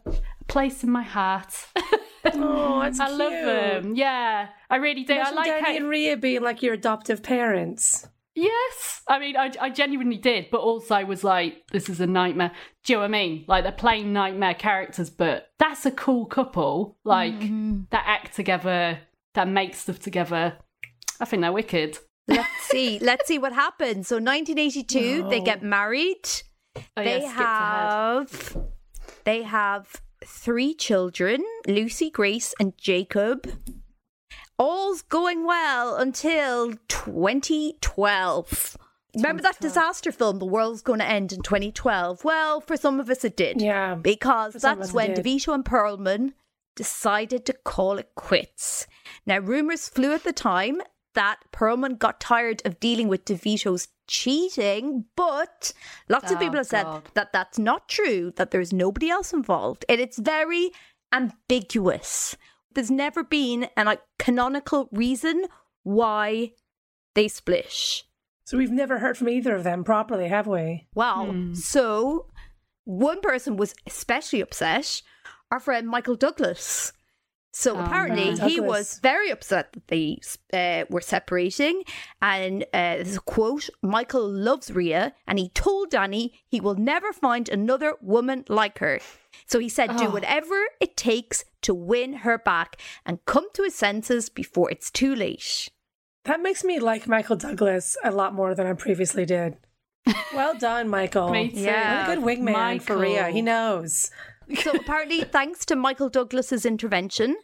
[0.48, 1.54] place in my heart.
[2.24, 3.18] oh, that's I cute.
[3.18, 3.94] love them.
[3.94, 5.14] Yeah, I really do.
[5.14, 8.08] I like Danny how, and Rhea being like your adoptive parents.
[8.34, 9.02] Yes.
[9.06, 12.50] I mean, I, I genuinely did, but also was like, this is a nightmare.
[12.84, 13.44] Do you know what I mean?
[13.46, 16.96] Like, they're playing nightmare characters, but that's a cool couple.
[17.04, 17.82] Like, mm-hmm.
[17.90, 18.98] that act together,
[19.34, 20.58] that make stuff together.
[21.20, 21.98] I think they're wicked.
[22.26, 22.98] Let's see.
[22.98, 24.08] Let's see what happens.
[24.08, 25.44] So 1982, they oh.
[25.44, 26.26] get married.
[26.96, 27.36] Oh, yeah, they ahead.
[27.36, 28.56] have
[29.24, 33.50] they have three children lucy grace and jacob
[34.58, 38.76] all's going well until 2012
[39.16, 43.08] remember that disaster film the world's going to end in 2012 well for some of
[43.10, 43.94] us it did Yeah.
[43.94, 46.32] because For some of that's when devito and perlman
[46.76, 48.86] decided to call it quits
[49.26, 50.80] now rumors flew at the time
[51.18, 55.72] that Perlman got tired of dealing with DeVito's cheating, but
[56.08, 57.10] lots of Oh, people have said God.
[57.14, 59.84] that that's not true, that there's nobody else involved.
[59.88, 60.70] And it's very
[61.12, 62.36] ambiguous.
[62.72, 65.46] There's never been a like, canonical reason
[65.82, 66.52] why
[67.16, 68.04] they split.
[68.44, 70.86] So we've never heard from either of them properly, have we?
[70.94, 71.26] Wow.
[71.26, 71.54] Hmm.
[71.54, 72.26] So
[72.84, 75.02] one person was especially upset,
[75.50, 76.92] our friend Michael Douglas.
[77.60, 78.48] So Oh, apparently man.
[78.48, 80.20] he was very upset that they
[80.52, 81.82] uh, were separating.
[82.22, 86.76] And uh, this is a quote Michael loves Rhea, and he told Danny he will
[86.76, 89.00] never find another woman like her.
[89.46, 90.10] So he said, do Oh.
[90.10, 95.12] whatever it takes to win her back and come to his senses before it's too
[95.16, 95.68] late.
[96.26, 99.56] That makes me like Michael Douglas a lot more than I previously did.
[100.32, 101.34] Well done, Michael.
[101.52, 102.06] Yeah.
[102.08, 103.22] What a good wingman for Rhea.
[103.22, 103.34] Michael.
[103.34, 104.10] He knows.
[104.62, 107.36] So apparently, thanks to Michael Douglas's intervention,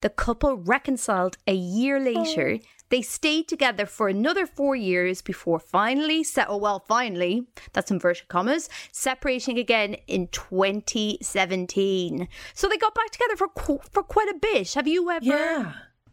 [0.00, 2.58] the couple reconciled a year later.
[2.60, 2.66] Oh.
[2.88, 8.26] They stayed together for another four years before finally, se- oh well, finally, that's inverted
[8.26, 12.26] commas, separating again in 2017.
[12.54, 14.72] So they got back together for qu- for quite a bit.
[14.74, 15.24] Have you ever?
[15.24, 15.72] Yeah.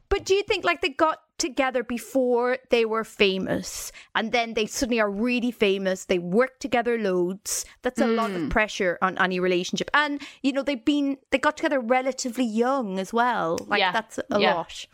[0.09, 4.65] But do you think like they got together before they were famous and then they
[4.65, 6.05] suddenly are really famous?
[6.05, 7.65] They work together loads.
[7.83, 8.45] That's a lot Hmm.
[8.45, 9.89] of pressure on any relationship.
[9.93, 13.57] And you know, they've been they got together relatively young as well.
[13.67, 13.91] Like Yeah.
[13.91, 14.53] that's a Yeah.
[14.55, 14.85] lot.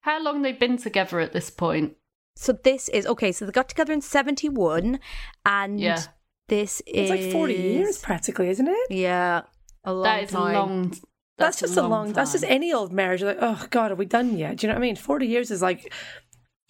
[0.00, 1.96] How long they've been together at this point?
[2.34, 4.98] So this is okay, so they got together in 71
[5.46, 6.02] and Yeah.
[6.48, 8.90] this It's is like 40 years practically, isn't it?
[8.90, 9.42] Yeah.
[9.84, 10.54] A long That is time.
[10.56, 10.94] a long.
[11.42, 13.22] That's, just a long, that's just any old marriage.
[13.22, 14.56] Like, oh God, are we done yet?
[14.56, 14.96] Do you know what I mean?
[14.96, 15.92] 40 years is like,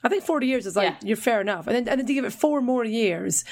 [0.02, 0.96] I think 40 years is like, Yeah.
[1.08, 1.66] you're fair enough.
[1.66, 3.44] And then, and then to give it four more years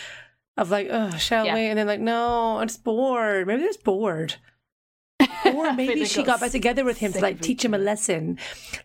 [0.56, 1.54] of like, oh, shall Yeah.
[1.54, 1.60] we?
[1.62, 3.46] And then like, no, I'm just bored.
[3.46, 4.34] Maybe they're just bored.
[5.60, 8.38] Or maybe she got back together with him to like teach him a lesson.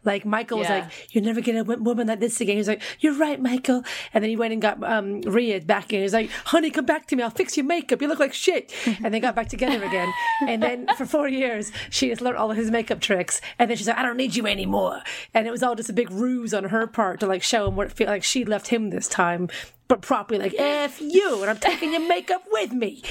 [0.03, 2.67] Like Michael was like, "You'll never get a w- woman like this again." He was
[2.67, 5.99] like, "You're right, Michael." And then he went and got um, Rhea back in.
[5.99, 7.23] He was like, "Honey, come back to me.
[7.23, 8.01] I'll fix your makeup.
[8.01, 10.11] You look like shit." And they got back together again.
[10.47, 13.39] And then for four years, she just learned all of his makeup tricks.
[13.59, 15.01] And then she's like, "I don't need you anymore."
[15.33, 17.75] And it was all just a big ruse on her part to like show him
[17.75, 19.49] what it feel like she left him this time.
[19.87, 23.03] But properly, like "f you," and I'm taking your makeup with me.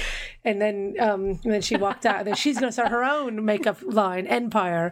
[0.43, 2.17] And then, um, and then she walked out.
[2.19, 4.91] And then she's going to start her own makeup line, Empire.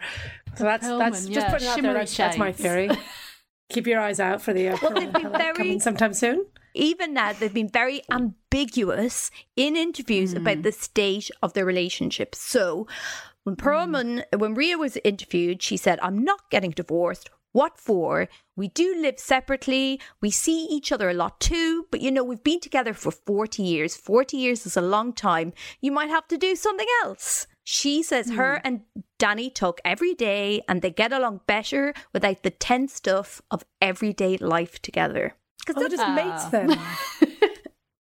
[0.55, 1.93] So that's Hellman, that's just yeah, putting it out there.
[1.93, 2.89] That's, that's my theory.
[3.69, 6.45] Keep your eyes out for the uh, Well, they've been very- coming sometime soon.
[6.75, 12.33] even now they've been very ambiguous in interviews about the state of their relationship.
[12.35, 12.87] So
[13.43, 17.29] when Perlman, when Rhea was interviewed, she said, I'm not getting divorced.
[17.53, 18.27] What for?
[18.55, 19.99] We do live separately.
[20.21, 23.63] We see each other a lot too, but you know, we've been together for 40
[23.63, 23.95] years.
[23.95, 25.53] 40 years is a long time.
[25.79, 27.47] You might have to do something else.
[27.63, 28.81] She says her and
[29.19, 34.35] Danny talk every day and they get along better without the tense stuff of everyday
[34.37, 35.35] life together.
[35.69, 36.13] Oh, they're just Ah.
[36.13, 36.77] mates then.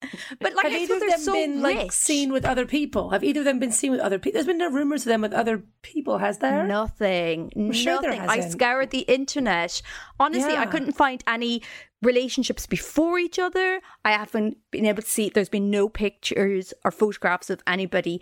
[0.40, 3.10] But like, Have either of them so been like seen with other people?
[3.10, 4.34] Have either of them been seen with other people?
[4.34, 6.66] There's been no rumors of them with other people, has there?
[6.66, 7.50] Nothing.
[7.72, 8.28] sure there nothing.
[8.28, 9.80] I scoured the internet.
[10.20, 11.62] Honestly, I couldn't find any
[12.02, 13.80] relationships before each other.
[14.04, 15.30] I haven't been able to see.
[15.30, 18.20] There's been no pictures or photographs of anybody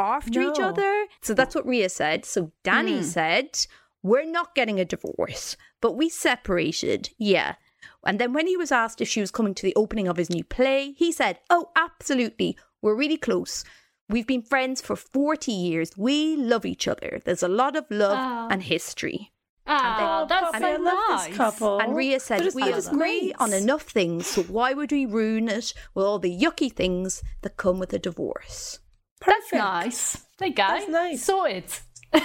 [0.00, 1.06] after each other.
[1.22, 2.24] So that's what Rhea said.
[2.24, 3.02] So Danny Hmm.
[3.04, 3.66] said,
[4.02, 7.54] "We're not getting a divorce, but we separated." Yeah.
[8.04, 10.30] And then when he was asked if she was coming to the opening of his
[10.30, 12.56] new play, he said, "Oh, absolutely.
[12.80, 13.64] We're really close."
[14.08, 15.92] We've been friends for 40 years.
[15.96, 17.20] We love each other.
[17.24, 18.48] There's a lot of love Oh.
[18.50, 19.30] and history.
[19.66, 21.26] Ah, that's Poppy, so I love nice.
[21.28, 21.78] this couple.
[21.78, 23.36] And Rhea said, We agree mates.
[23.38, 27.56] on enough things, so why would we ruin it with all the yucky things that
[27.56, 28.80] come with a divorce?
[29.24, 30.26] That's nice.
[30.38, 30.66] There you go.
[30.66, 31.24] That's nice.
[31.24, 31.64] Sorted.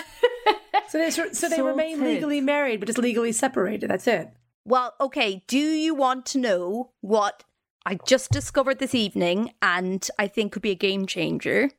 [0.89, 3.89] So they so they remain legally married, but just legally separated.
[3.89, 4.29] That's it.
[4.67, 7.45] Well, okay, do you want to know what
[7.86, 11.69] I just discovered this evening and I think could be a game changer?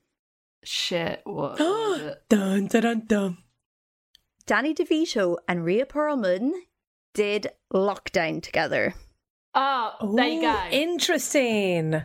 [0.64, 1.20] Shit.
[1.24, 1.59] What?
[2.31, 3.37] dun dun dun dun.
[4.46, 6.53] Danny DeVito and Rhea Perlman
[7.12, 8.94] did lockdown together.
[9.55, 10.62] oh, there you Ooh, go.
[10.70, 12.03] Interesting.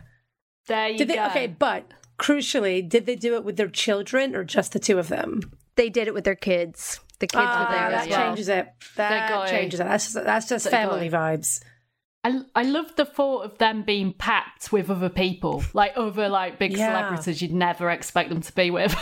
[0.66, 1.14] there you Did they?
[1.14, 1.26] go.
[1.28, 5.08] Okay, but crucially, did they do it with their children or just the two of
[5.08, 5.50] them?
[5.76, 7.00] They did it with their kids.
[7.32, 8.26] The kids Ah, were there that as well.
[8.26, 8.68] changes it.
[8.96, 9.84] That going- changes it.
[9.84, 11.38] That's just, that's just family going.
[11.40, 11.62] vibes.
[12.22, 16.58] I, I love the thought of them being packed with other people, like other like
[16.58, 16.88] big Yeah.
[16.88, 18.94] celebrities you'd never expect them to be with.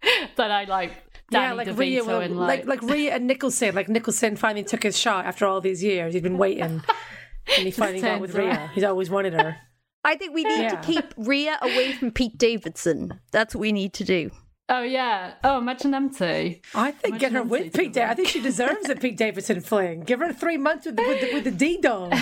[0.36, 0.92] that I like
[1.30, 3.74] Danny yeah, like DeVito Rhea, well, and like like, like Rhea and Nicholson.
[3.74, 6.14] Like Nicholson finally took his shot after all these years.
[6.14, 6.82] He'd been waiting,
[7.56, 8.48] and he finally got with turns Rhea.
[8.56, 8.68] around.
[8.70, 9.56] He's always wanted her.
[10.04, 10.68] I think we need Yeah.
[10.80, 13.20] to keep Rhea away from Pete Davidson.
[13.32, 14.30] That's what we need to do.
[14.68, 16.56] Oh yeah, oh imagine them two.
[16.74, 17.92] I think get her Imagine with Pete.
[17.92, 20.00] Da- I think she deserves a Pete Davidson fling.
[20.00, 22.12] Give her three months with the, with the, with the D dong.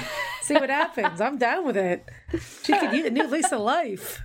[0.42, 1.20] See what happens.
[1.20, 2.08] I'm down with it.
[2.62, 4.22] She could use a new lease of life.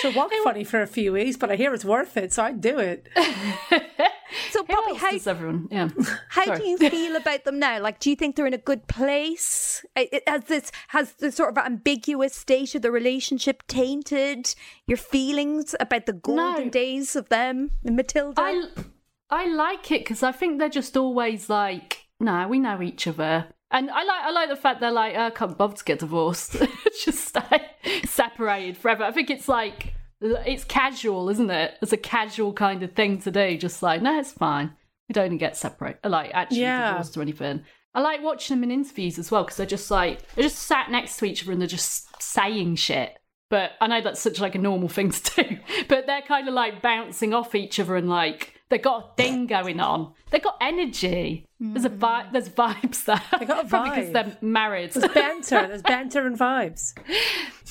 [0.00, 2.60] She'll walk funny for a few weeks, but I hear it's worth it, so I'd
[2.60, 3.08] do it.
[4.50, 5.68] So, else how, does everyone?
[5.70, 5.88] Yeah.
[6.28, 6.58] how Sorry.
[6.58, 7.80] do you feel about them now?
[7.80, 9.84] Like, do you think they're in a good place?
[9.96, 14.54] It- Has this has the sort of ambiguous state of the relationship tainted
[14.86, 16.70] your feelings about the golden No.
[16.70, 18.40] days of them, and Matilda?
[18.40, 18.64] I
[19.30, 23.46] I like it because I think they're just always like, nah, we know each other.
[23.70, 26.00] And I like I like the fact they're like, oh, I can't bother to get
[26.00, 26.56] divorced.
[27.04, 27.62] just stay
[28.04, 29.04] separated forever.
[29.04, 31.74] I think it's like it's casual, isn't it?
[31.82, 33.56] It's a casual kind of thing to do.
[33.58, 34.72] Just like, no, it's fine.
[35.08, 36.90] We don't even get separated, like actually Yeah.
[36.92, 37.64] divorced or anything.
[37.94, 40.90] I like watching them in interviews as well because they're just like they're just sat
[40.90, 43.18] next to each other and they're just saying shit.
[43.50, 45.58] But I know that's such like a normal thing to do.
[45.88, 49.46] But they're kind of like bouncing off each other and like they got a thing
[49.46, 50.14] going on.
[50.30, 51.46] They got energy.
[51.60, 51.98] There's a mm.
[51.98, 52.32] vibe.
[52.32, 53.20] There's vibes there.
[53.38, 54.12] They got a Probably because vibe.
[54.14, 54.92] they're married.
[54.92, 55.68] There's banter.
[55.68, 56.94] There's banter and vibes.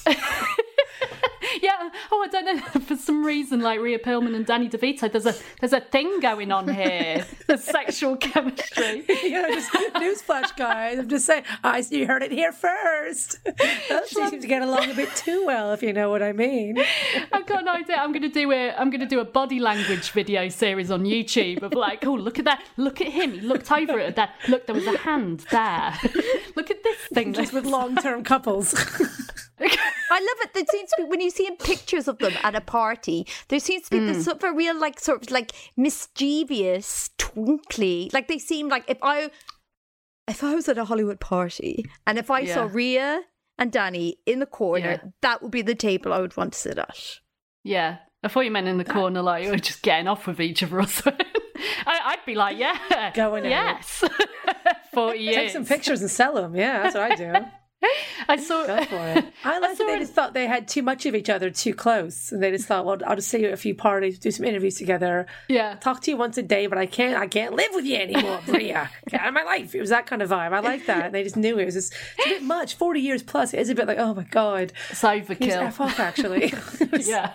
[1.61, 1.89] yeah.
[2.11, 2.61] Oh, I don't know.
[2.81, 6.51] For some reason, like Rhea Perlman and Danny DeVito, there's a there's a thing going
[6.51, 7.25] on here.
[7.47, 9.03] There's sexual chemistry.
[9.23, 10.99] you know, just newsflash, guys.
[10.99, 11.43] I'm just saying.
[11.63, 13.39] I you heard it here first.
[13.43, 16.77] Two seem to get along a bit too well, if you know what I mean.
[17.31, 17.97] I've got an idea.
[17.97, 21.73] I'm gonna do a I'm gonna do a body language video series on YouTube of
[21.73, 23.33] like, oh look at that, look at him.
[23.33, 24.35] He looked over at that.
[24.47, 25.97] Look, there was a hand there.
[26.55, 27.33] look at this thing.
[27.33, 28.73] Just with long-term couples.
[29.63, 30.53] I love it.
[30.53, 33.59] There seems to be when you see in pictures of them at a party, there
[33.59, 34.23] seems to be this mm.
[34.23, 38.09] sort of a real like sort of like mischievous, twinkly.
[38.13, 39.29] Like they seem like if I
[40.27, 42.69] if I was at a Hollywood party and if I saw Yeah.
[42.71, 43.21] Rhea
[43.57, 45.09] and Danny in the corner, Yeah.
[45.21, 47.19] that would be the table I would want to sit at.
[47.63, 47.97] Yeah.
[48.23, 50.61] I thought you meant in the corner, like you were just getting off with each
[50.63, 51.25] other or something.
[51.85, 54.03] I, I'd be like, yeah, Going yes.
[54.93, 55.35] Forty years.
[55.35, 56.55] Take some pictures and sell them.
[56.55, 57.33] Yeah, that's what I do.
[58.27, 58.65] I saw.
[58.67, 59.25] Go for it.
[59.43, 61.73] I like saw that they just thought they had too much of each other too
[61.73, 64.29] close, and they just thought, well, I'll just see you at a few parties, do
[64.31, 65.75] some interviews together, Yeah.
[65.75, 68.39] talk to you once a day, but I can't, I can't live with you anymore,
[68.45, 68.89] Bria.
[69.09, 69.73] Get out of my life.
[69.73, 70.53] It was that kind of vibe.
[70.53, 71.05] I like that.
[71.07, 72.75] And they just knew it was just it's a bit much.
[72.75, 75.63] Forty years plus, it is a bit like, oh my god, It's He's overkill.
[75.67, 76.53] f off actually.
[76.99, 77.31] yeah.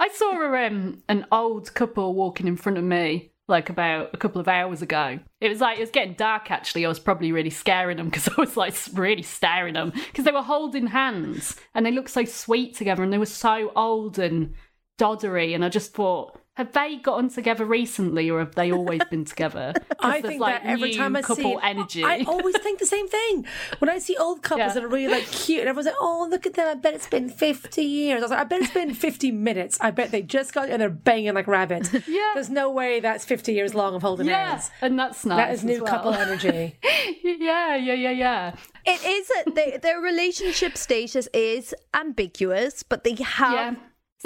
[0.00, 4.16] I saw a, um, an old couple walking in front of me like about a
[4.18, 5.18] couple of hours ago.
[5.40, 6.84] It was like it was getting dark actually.
[6.84, 10.30] I was probably really scaring them because I was like really staring them because they
[10.30, 14.54] were holding hands and they looked so sweet together and they were so old and
[14.98, 19.24] doddery and I just thought have they gotten together recently or have they always been
[19.24, 19.72] together?
[20.00, 22.02] I think like, that every time I couple see energy.
[22.02, 23.46] I always think the same thing.
[23.78, 24.74] When I see old couples Yeah.
[24.74, 26.66] that are really like cute, and everyone's like, "Oh, look at them!
[26.66, 29.78] I bet it's been fifty years." I was like, "I bet it's been fifty minutes.
[29.80, 32.30] I bet they just got and they're banging like rabbits." Yeah.
[32.34, 34.70] there's no way that's fifty years long of holding yeah, hands.
[34.80, 35.36] and that's nice.
[35.36, 35.92] That is as new well.
[35.92, 36.76] couple energy.
[37.22, 38.56] yeah, yeah, yeah, yeah.
[38.84, 43.76] It is a, their, their relationship status is ambiguous, but they have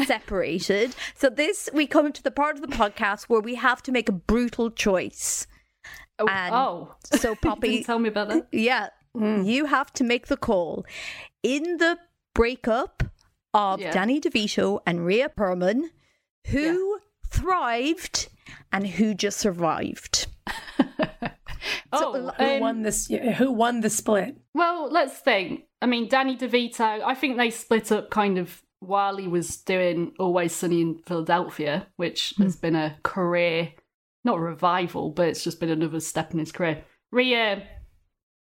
[0.05, 0.95] separated.
[1.15, 4.09] So this we come to the part of the podcast where we have to make
[4.09, 5.47] a brutal choice.
[6.19, 6.95] Oh, And oh.
[7.15, 8.49] So You Poppy, didn't tell me about that.
[8.53, 10.87] yeah, you have to make the call
[11.43, 11.99] in the
[12.35, 13.03] breakup
[13.55, 13.93] of Yeah.
[13.93, 15.91] Danny DeVito and Rhea Perlman,
[16.47, 18.29] who thrived
[18.73, 20.27] and who just survived.
[21.93, 23.07] Oh, who um, won this?
[23.37, 24.37] Who won the split?
[24.55, 25.65] Well, let's think.
[25.81, 30.13] I mean, Danny DeVito, I think they split up kind of while he was doing
[30.19, 32.43] Always Sunny in Philadelphia, which hmm.
[32.43, 33.73] has been a career,
[34.25, 36.85] not a revival, but it's just been another step in his career.
[37.11, 37.63] Rhea,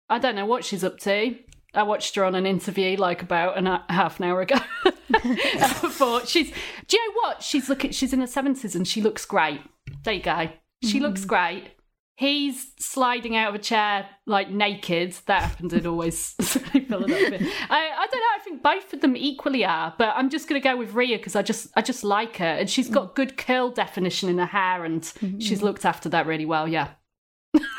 [0.08, 1.36] I don't know what she's up to.
[1.74, 4.56] I watched her on an interview like about an, a half an hour ago.
[5.14, 6.50] I thought she's.
[6.86, 7.42] Do you know what?
[7.42, 7.92] She's looking.
[7.92, 9.60] She's in her seventies and she looks great.
[10.04, 10.50] There you go.
[10.82, 11.28] She looks hmm.
[11.28, 11.70] great.
[12.14, 15.14] He's sliding out of a chair like naked.
[15.26, 17.38] That happens in always Philadelphia.
[17.70, 18.34] I, I don't know.
[18.34, 21.16] I think both of them equally are, but I'm just going to go with Rhea
[21.16, 24.46] because I just I just like her, and she's got good curl definition in her
[24.46, 25.38] hair, and mm-hmm.
[25.38, 26.68] she's looked after that really well.
[26.68, 26.88] Yeah.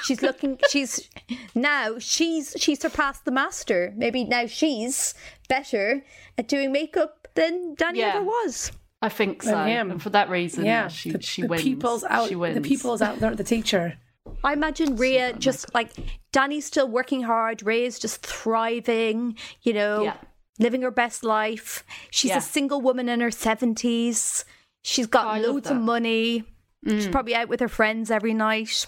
[0.04, 0.60] She's looking.
[0.70, 1.10] she's
[1.56, 3.94] now she's she surpassed the master.
[3.96, 5.14] Maybe now she's
[5.48, 6.04] better
[6.38, 8.16] at doing makeup than Danny Yeah.
[8.16, 8.72] ever was.
[9.02, 9.92] I think so, Than him.
[9.92, 11.64] and for that reason, yeah, Yeah, she the, she the wins.
[11.64, 12.30] people's out.
[12.30, 12.56] She wins.
[12.56, 13.36] The people's out there.
[13.36, 13.98] The teacher.
[14.44, 15.92] I imagine Rhea just like
[16.32, 17.64] Danny's still working hard.
[17.64, 19.38] Rhea's just thriving.
[19.62, 20.18] You know, Yeah.
[20.60, 21.84] living her best life.
[22.12, 22.38] She's Yeah.
[22.38, 24.46] a single woman in her seventies.
[24.84, 25.82] She's got Oh, loads of that.
[25.82, 25.86] Mm.
[25.86, 26.44] money.
[26.88, 28.86] She's probably out with her friends every night.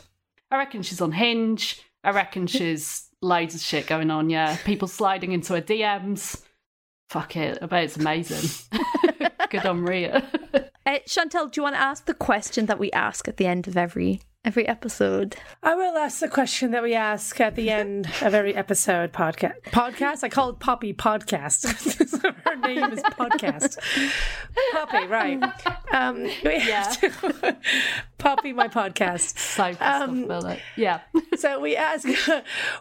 [0.51, 1.81] I reckon she's on Hinge.
[2.03, 4.29] I reckon she's loads of shit going on.
[4.29, 6.41] Yeah, people sliding into her DMs.
[7.09, 7.57] Fuck it.
[7.61, 8.49] I bet it's amazing.
[9.49, 10.27] Good on Rhea.
[10.85, 13.67] Uh, Chantal, do you want to ask the question that we ask at the end
[13.67, 15.35] of every every episode.
[15.63, 19.59] I will ask the question that we ask at the end of every episode podcast.
[19.65, 20.23] Podcast?
[20.23, 21.65] I call it Poppy Podcast.
[22.45, 23.77] Her name is Podcast.
[24.71, 25.41] Poppy, right.
[25.91, 27.57] Um, we have to-
[28.19, 29.37] Poppy, my podcast.
[29.37, 30.59] So pissed Um, it.
[30.77, 31.01] Yeah.
[31.35, 32.07] So we ask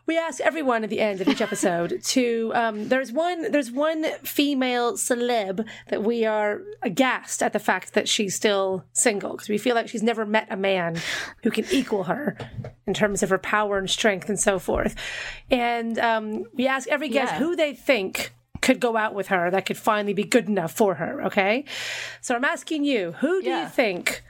[0.07, 4.05] we ask everyone at the end of each episode to um, there's one there's one
[4.23, 9.59] female celeb that we are aghast at the fact that she's still single because we
[9.59, 10.97] feel like she's never met a man
[11.43, 12.37] who can equal her
[12.87, 14.95] in terms of her power and strength and so forth.
[15.51, 17.39] And um, we ask every guest Yeah.
[17.39, 20.95] who they think could go out with her that could finally be good enough for
[20.95, 21.23] her.
[21.25, 21.65] Okay,
[22.21, 24.23] so I'm asking you, who do you think?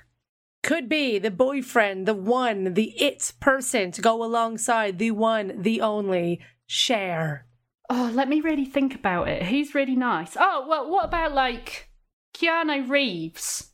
[0.62, 5.82] could be the boyfriend, the one, the it person to go alongside the one, the
[5.82, 7.44] only Cher?
[7.90, 9.42] Oh, let me really think about it.
[9.42, 10.38] He's really nice.
[10.40, 11.90] Oh, well, what about like
[12.34, 13.70] Keanu Reeves?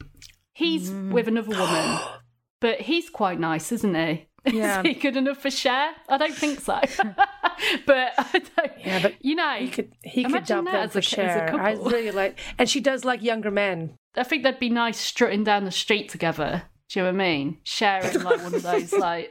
[0.52, 1.12] He's Mm.
[1.12, 2.00] with another woman,
[2.60, 4.26] but he's quite nice, isn't he?
[4.46, 4.80] Yeah.
[4.80, 5.90] Is he good enough for Cher?
[6.08, 6.80] I don't think so.
[7.86, 8.72] but I don't.
[8.82, 11.60] Yeah, but you know, He could he could jump that as for a- Cher.
[11.60, 13.96] I really like, and she does like younger men.
[14.16, 16.62] I think they'd be nice strutting down the street together.
[16.88, 17.58] Do you know what I mean?
[17.64, 19.30] Sharing like one of those like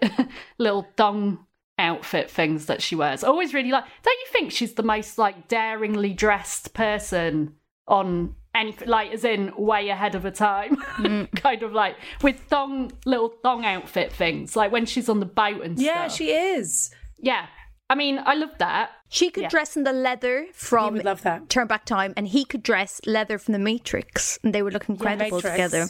[0.59, 1.45] little dong
[1.79, 3.23] outfit things that she wears.
[3.23, 3.85] I always really like.
[4.03, 7.55] Don't you think she's the most like daringly dressed person
[7.87, 8.87] on anything?
[8.87, 10.75] Like, as in way ahead of her time.
[10.97, 11.31] Mm.
[11.41, 14.55] kind of like with thong little thong outfit things.
[14.55, 16.17] Like when she's on the boat and Yeah, stuff.
[16.17, 16.91] she is.
[17.17, 17.45] Yeah.
[17.91, 18.91] I mean, I love that.
[19.09, 19.49] She could Yeah.
[19.49, 21.49] dress in the leather from would love that.
[21.49, 24.87] Turn Back Time, and he could dress leather from the Matrix, and they would look
[24.87, 25.51] incredible Matrix.
[25.51, 25.87] together.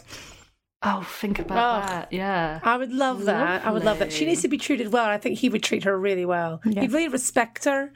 [0.82, 1.88] Oh, think about Oh.
[1.88, 2.14] that.
[2.14, 2.62] Yeah.
[2.64, 3.66] I would love that.
[3.66, 4.14] I would love that.
[4.14, 5.04] She needs to be treated well.
[5.10, 6.62] I think he would treat her really well.
[6.64, 7.92] He'd really respect her.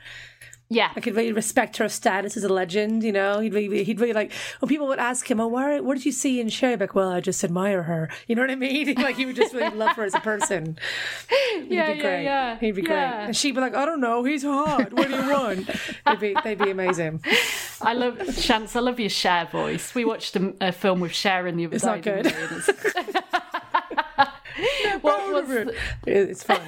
[0.73, 0.91] Yeah.
[0.95, 3.03] I could really respect her status as a legend.
[3.03, 5.93] You know, he'd really, he'd really like when people would ask him, "Oh, why, what
[5.95, 8.09] did you see in Cher?" Like, well, I just admire her.
[8.27, 8.95] You know what I mean?
[9.03, 10.77] Like he would just really love her as a person.
[11.29, 12.23] He'd Yeah, be yeah, great.
[12.23, 12.59] yeah.
[12.59, 12.95] He'd be great.
[12.97, 14.91] And she'd be like, "I don't know, he's hot.
[14.93, 15.69] What do you want?"
[16.05, 17.21] they'd be, they'd be amazing.
[17.81, 18.75] I love Chance.
[18.75, 19.93] I love your Cher voice.
[19.93, 21.89] We watched a, a film with Sharon the other It's day.
[21.89, 22.57] not didn't good.
[22.59, 23.13] it's-
[25.01, 25.75] what the-
[26.07, 26.61] It's fun.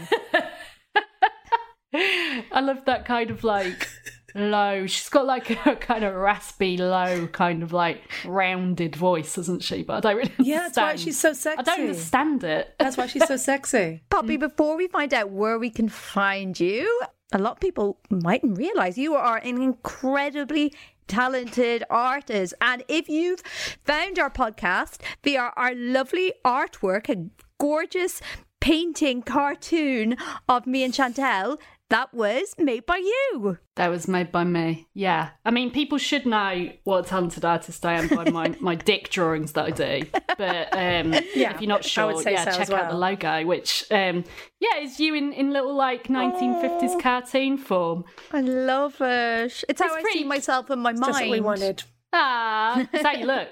[2.51, 3.87] I love that kind of like
[4.35, 4.85] low.
[4.85, 9.83] She's got like a kind of raspy, low, kind of like rounded voice, hasn't she?
[9.83, 10.33] But I don't really.
[10.39, 11.59] Yeah, that's why she's so sexy.
[11.59, 12.75] I don't understand it.
[12.77, 14.03] That's why she's so sexy.
[14.09, 14.41] Poppy, mm.
[14.41, 18.97] before we find out where we can find you, a lot of people mightn't realize
[18.97, 20.73] you are an incredibly
[21.07, 22.53] talented artist.
[22.61, 23.41] And if you've
[23.83, 27.29] found our podcast via our lovely artwork, a
[27.59, 28.21] gorgeous
[28.59, 30.17] painting cartoon
[30.49, 31.59] of me and Chantal,
[31.89, 33.57] that was made by you.
[33.75, 34.87] That was made by me.
[34.93, 35.29] Yeah.
[35.43, 39.09] I mean, people should know what a talented artist I am by my, my dick
[39.09, 40.07] drawings that I do.
[40.37, 44.23] But um, Yeah, if you're not sure, yeah, so check out the logo, which, um,
[44.59, 48.05] yeah, is you in, in little like 1950s cartoon form.
[48.31, 49.63] I love it.
[49.69, 51.03] It's how It's I see myself in my mind.
[51.03, 51.83] That's what we wanted.
[52.17, 53.49] Ah, that's how you look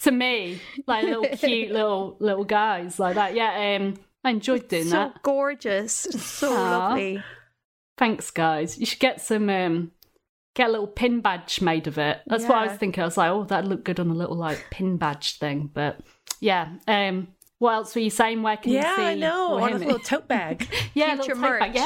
[0.00, 3.34] to me, like little cute little little guys like that.
[3.34, 3.94] Yeah, um,
[4.24, 5.14] I enjoyed doing So that.
[5.14, 5.92] So gorgeous.
[5.94, 6.78] So Aw.
[6.78, 7.22] lovely.
[7.98, 8.78] Thanks, guys.
[8.78, 9.92] You should get some um,
[10.54, 12.18] get a little pin badge made of it.
[12.26, 13.02] That's what I was thinking.
[13.02, 15.70] I was like, oh, that'd look good on a little like pin badge thing.
[15.72, 16.00] But
[16.40, 18.42] yeah, um, what else were you saying?
[18.42, 19.02] Where can Yeah, you see?
[19.02, 19.58] I know.
[19.58, 20.66] On a little tote bag.
[20.94, 21.74] yeah, future tote bag.
[21.74, 21.82] merch.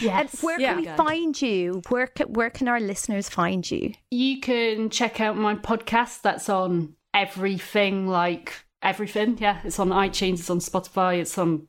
[0.00, 0.20] Yeah.
[0.20, 0.74] And where Yeah.
[0.74, 1.82] can we find you?
[1.88, 3.92] Where can, where can our listeners find you?
[4.10, 10.34] you can check out my podcast that's on everything like everything yeah it's on itunes
[10.38, 11.66] it's on spotify it's on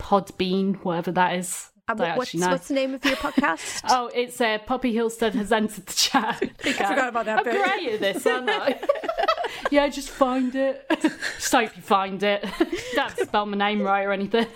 [0.00, 3.82] podbean whatever that is what- what's, what's the name of your podcast?
[3.88, 7.64] oh it's uh, poppy hillstead has entered the chat I forgot about that i'm bit.
[7.64, 8.78] great at this aren't i
[9.70, 13.82] yeah just find it just hope you find it don't have to spell my name
[13.82, 14.46] right or anything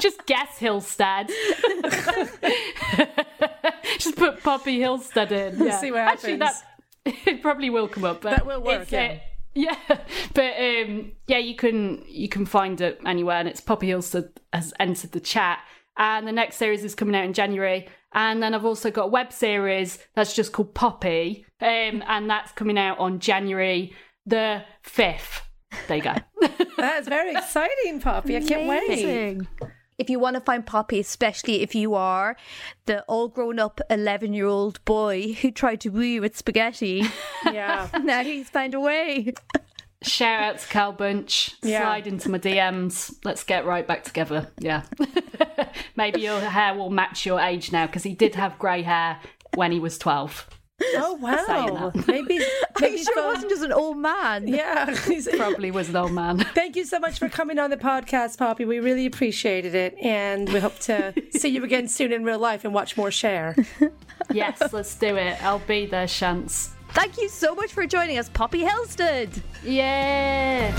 [0.00, 1.28] just guess hillstead
[3.98, 5.78] just put poppy hillstead in yeah.
[5.78, 6.62] See what actually happens.
[7.04, 9.04] that it probably will come up but That will work, it's, yeah.
[9.14, 9.18] uh,
[9.88, 9.98] yeah,
[10.34, 14.72] but um, yeah, you can you can find it anywhere, and it's Poppy Hillstead has
[14.78, 15.58] entered the chat.
[15.96, 19.08] And the next series is coming out in January, and then I've also got a
[19.08, 23.92] web series that's just called Poppy, um, and that's coming out on January
[24.24, 25.42] the fifth.
[25.88, 26.14] There you go.
[26.78, 28.36] That is very exciting, Poppy.
[28.36, 29.40] I can't wait.
[29.98, 30.04] Amazing.
[30.06, 32.36] If you want to find Poppy, especially if you are
[32.86, 37.04] the all grown up 11 year old boy who tried to woo you with spaghetti,
[37.44, 37.88] Yeah.
[38.02, 39.32] now he's found a way.
[40.02, 41.56] Shout out to Cal Bunch.
[41.62, 41.82] Yeah.
[41.82, 43.16] Slide into my DMs.
[43.24, 44.48] Let's get right back together.
[44.58, 44.84] Yeah.
[45.96, 49.18] Maybe your hair will match your age now because he did have grey hair
[49.54, 50.48] when he was 12.
[50.94, 51.90] Oh wow!
[52.06, 52.38] Maybe,
[52.78, 54.46] Are maybe you sure so- it wasn't just an old man?
[54.48, 54.94] Yeah.
[55.36, 56.38] Probably was an old man.
[56.54, 58.64] Thank you so much for coming on the podcast, Poppy.
[58.64, 62.64] We really appreciated it, and we hope to see you again soon in real life
[62.64, 63.56] and watch more Cher.
[64.30, 65.42] yes, let's do it.
[65.42, 66.72] I'll be there, Chance.
[66.92, 69.42] Thank you so much for joining us, Poppy Hillstead.
[69.62, 70.72] Yeah.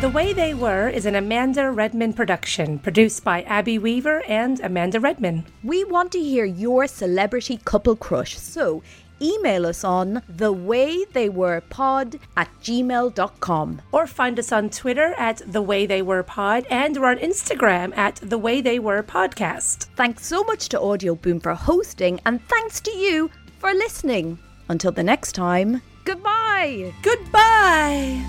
[0.00, 5.00] The Way They Were is an Amanda Redman production, produced by Abby Weaver and Amanda
[5.00, 5.46] Redman.
[5.62, 8.82] We want to hear your celebrity couple crush, so
[9.24, 13.82] email us on thewaytheywerepod at gmail.com.
[13.92, 17.96] Or find us on Twitter at The Way They Were Pod, and we're on Instagram
[17.96, 19.86] at The Way They Were Podcast.
[19.96, 24.38] Thanks so much to Audio Boom for hosting, and thanks to you for listening.
[24.68, 26.92] Until the next time, goodbye.
[27.02, 28.24] Goodbye!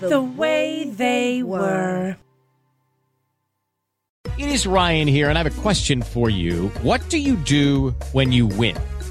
[0.00, 2.16] The Way They Were.
[4.38, 6.68] It is Ryan here, and I have a question for you.
[6.82, 8.76] What do you do when you win?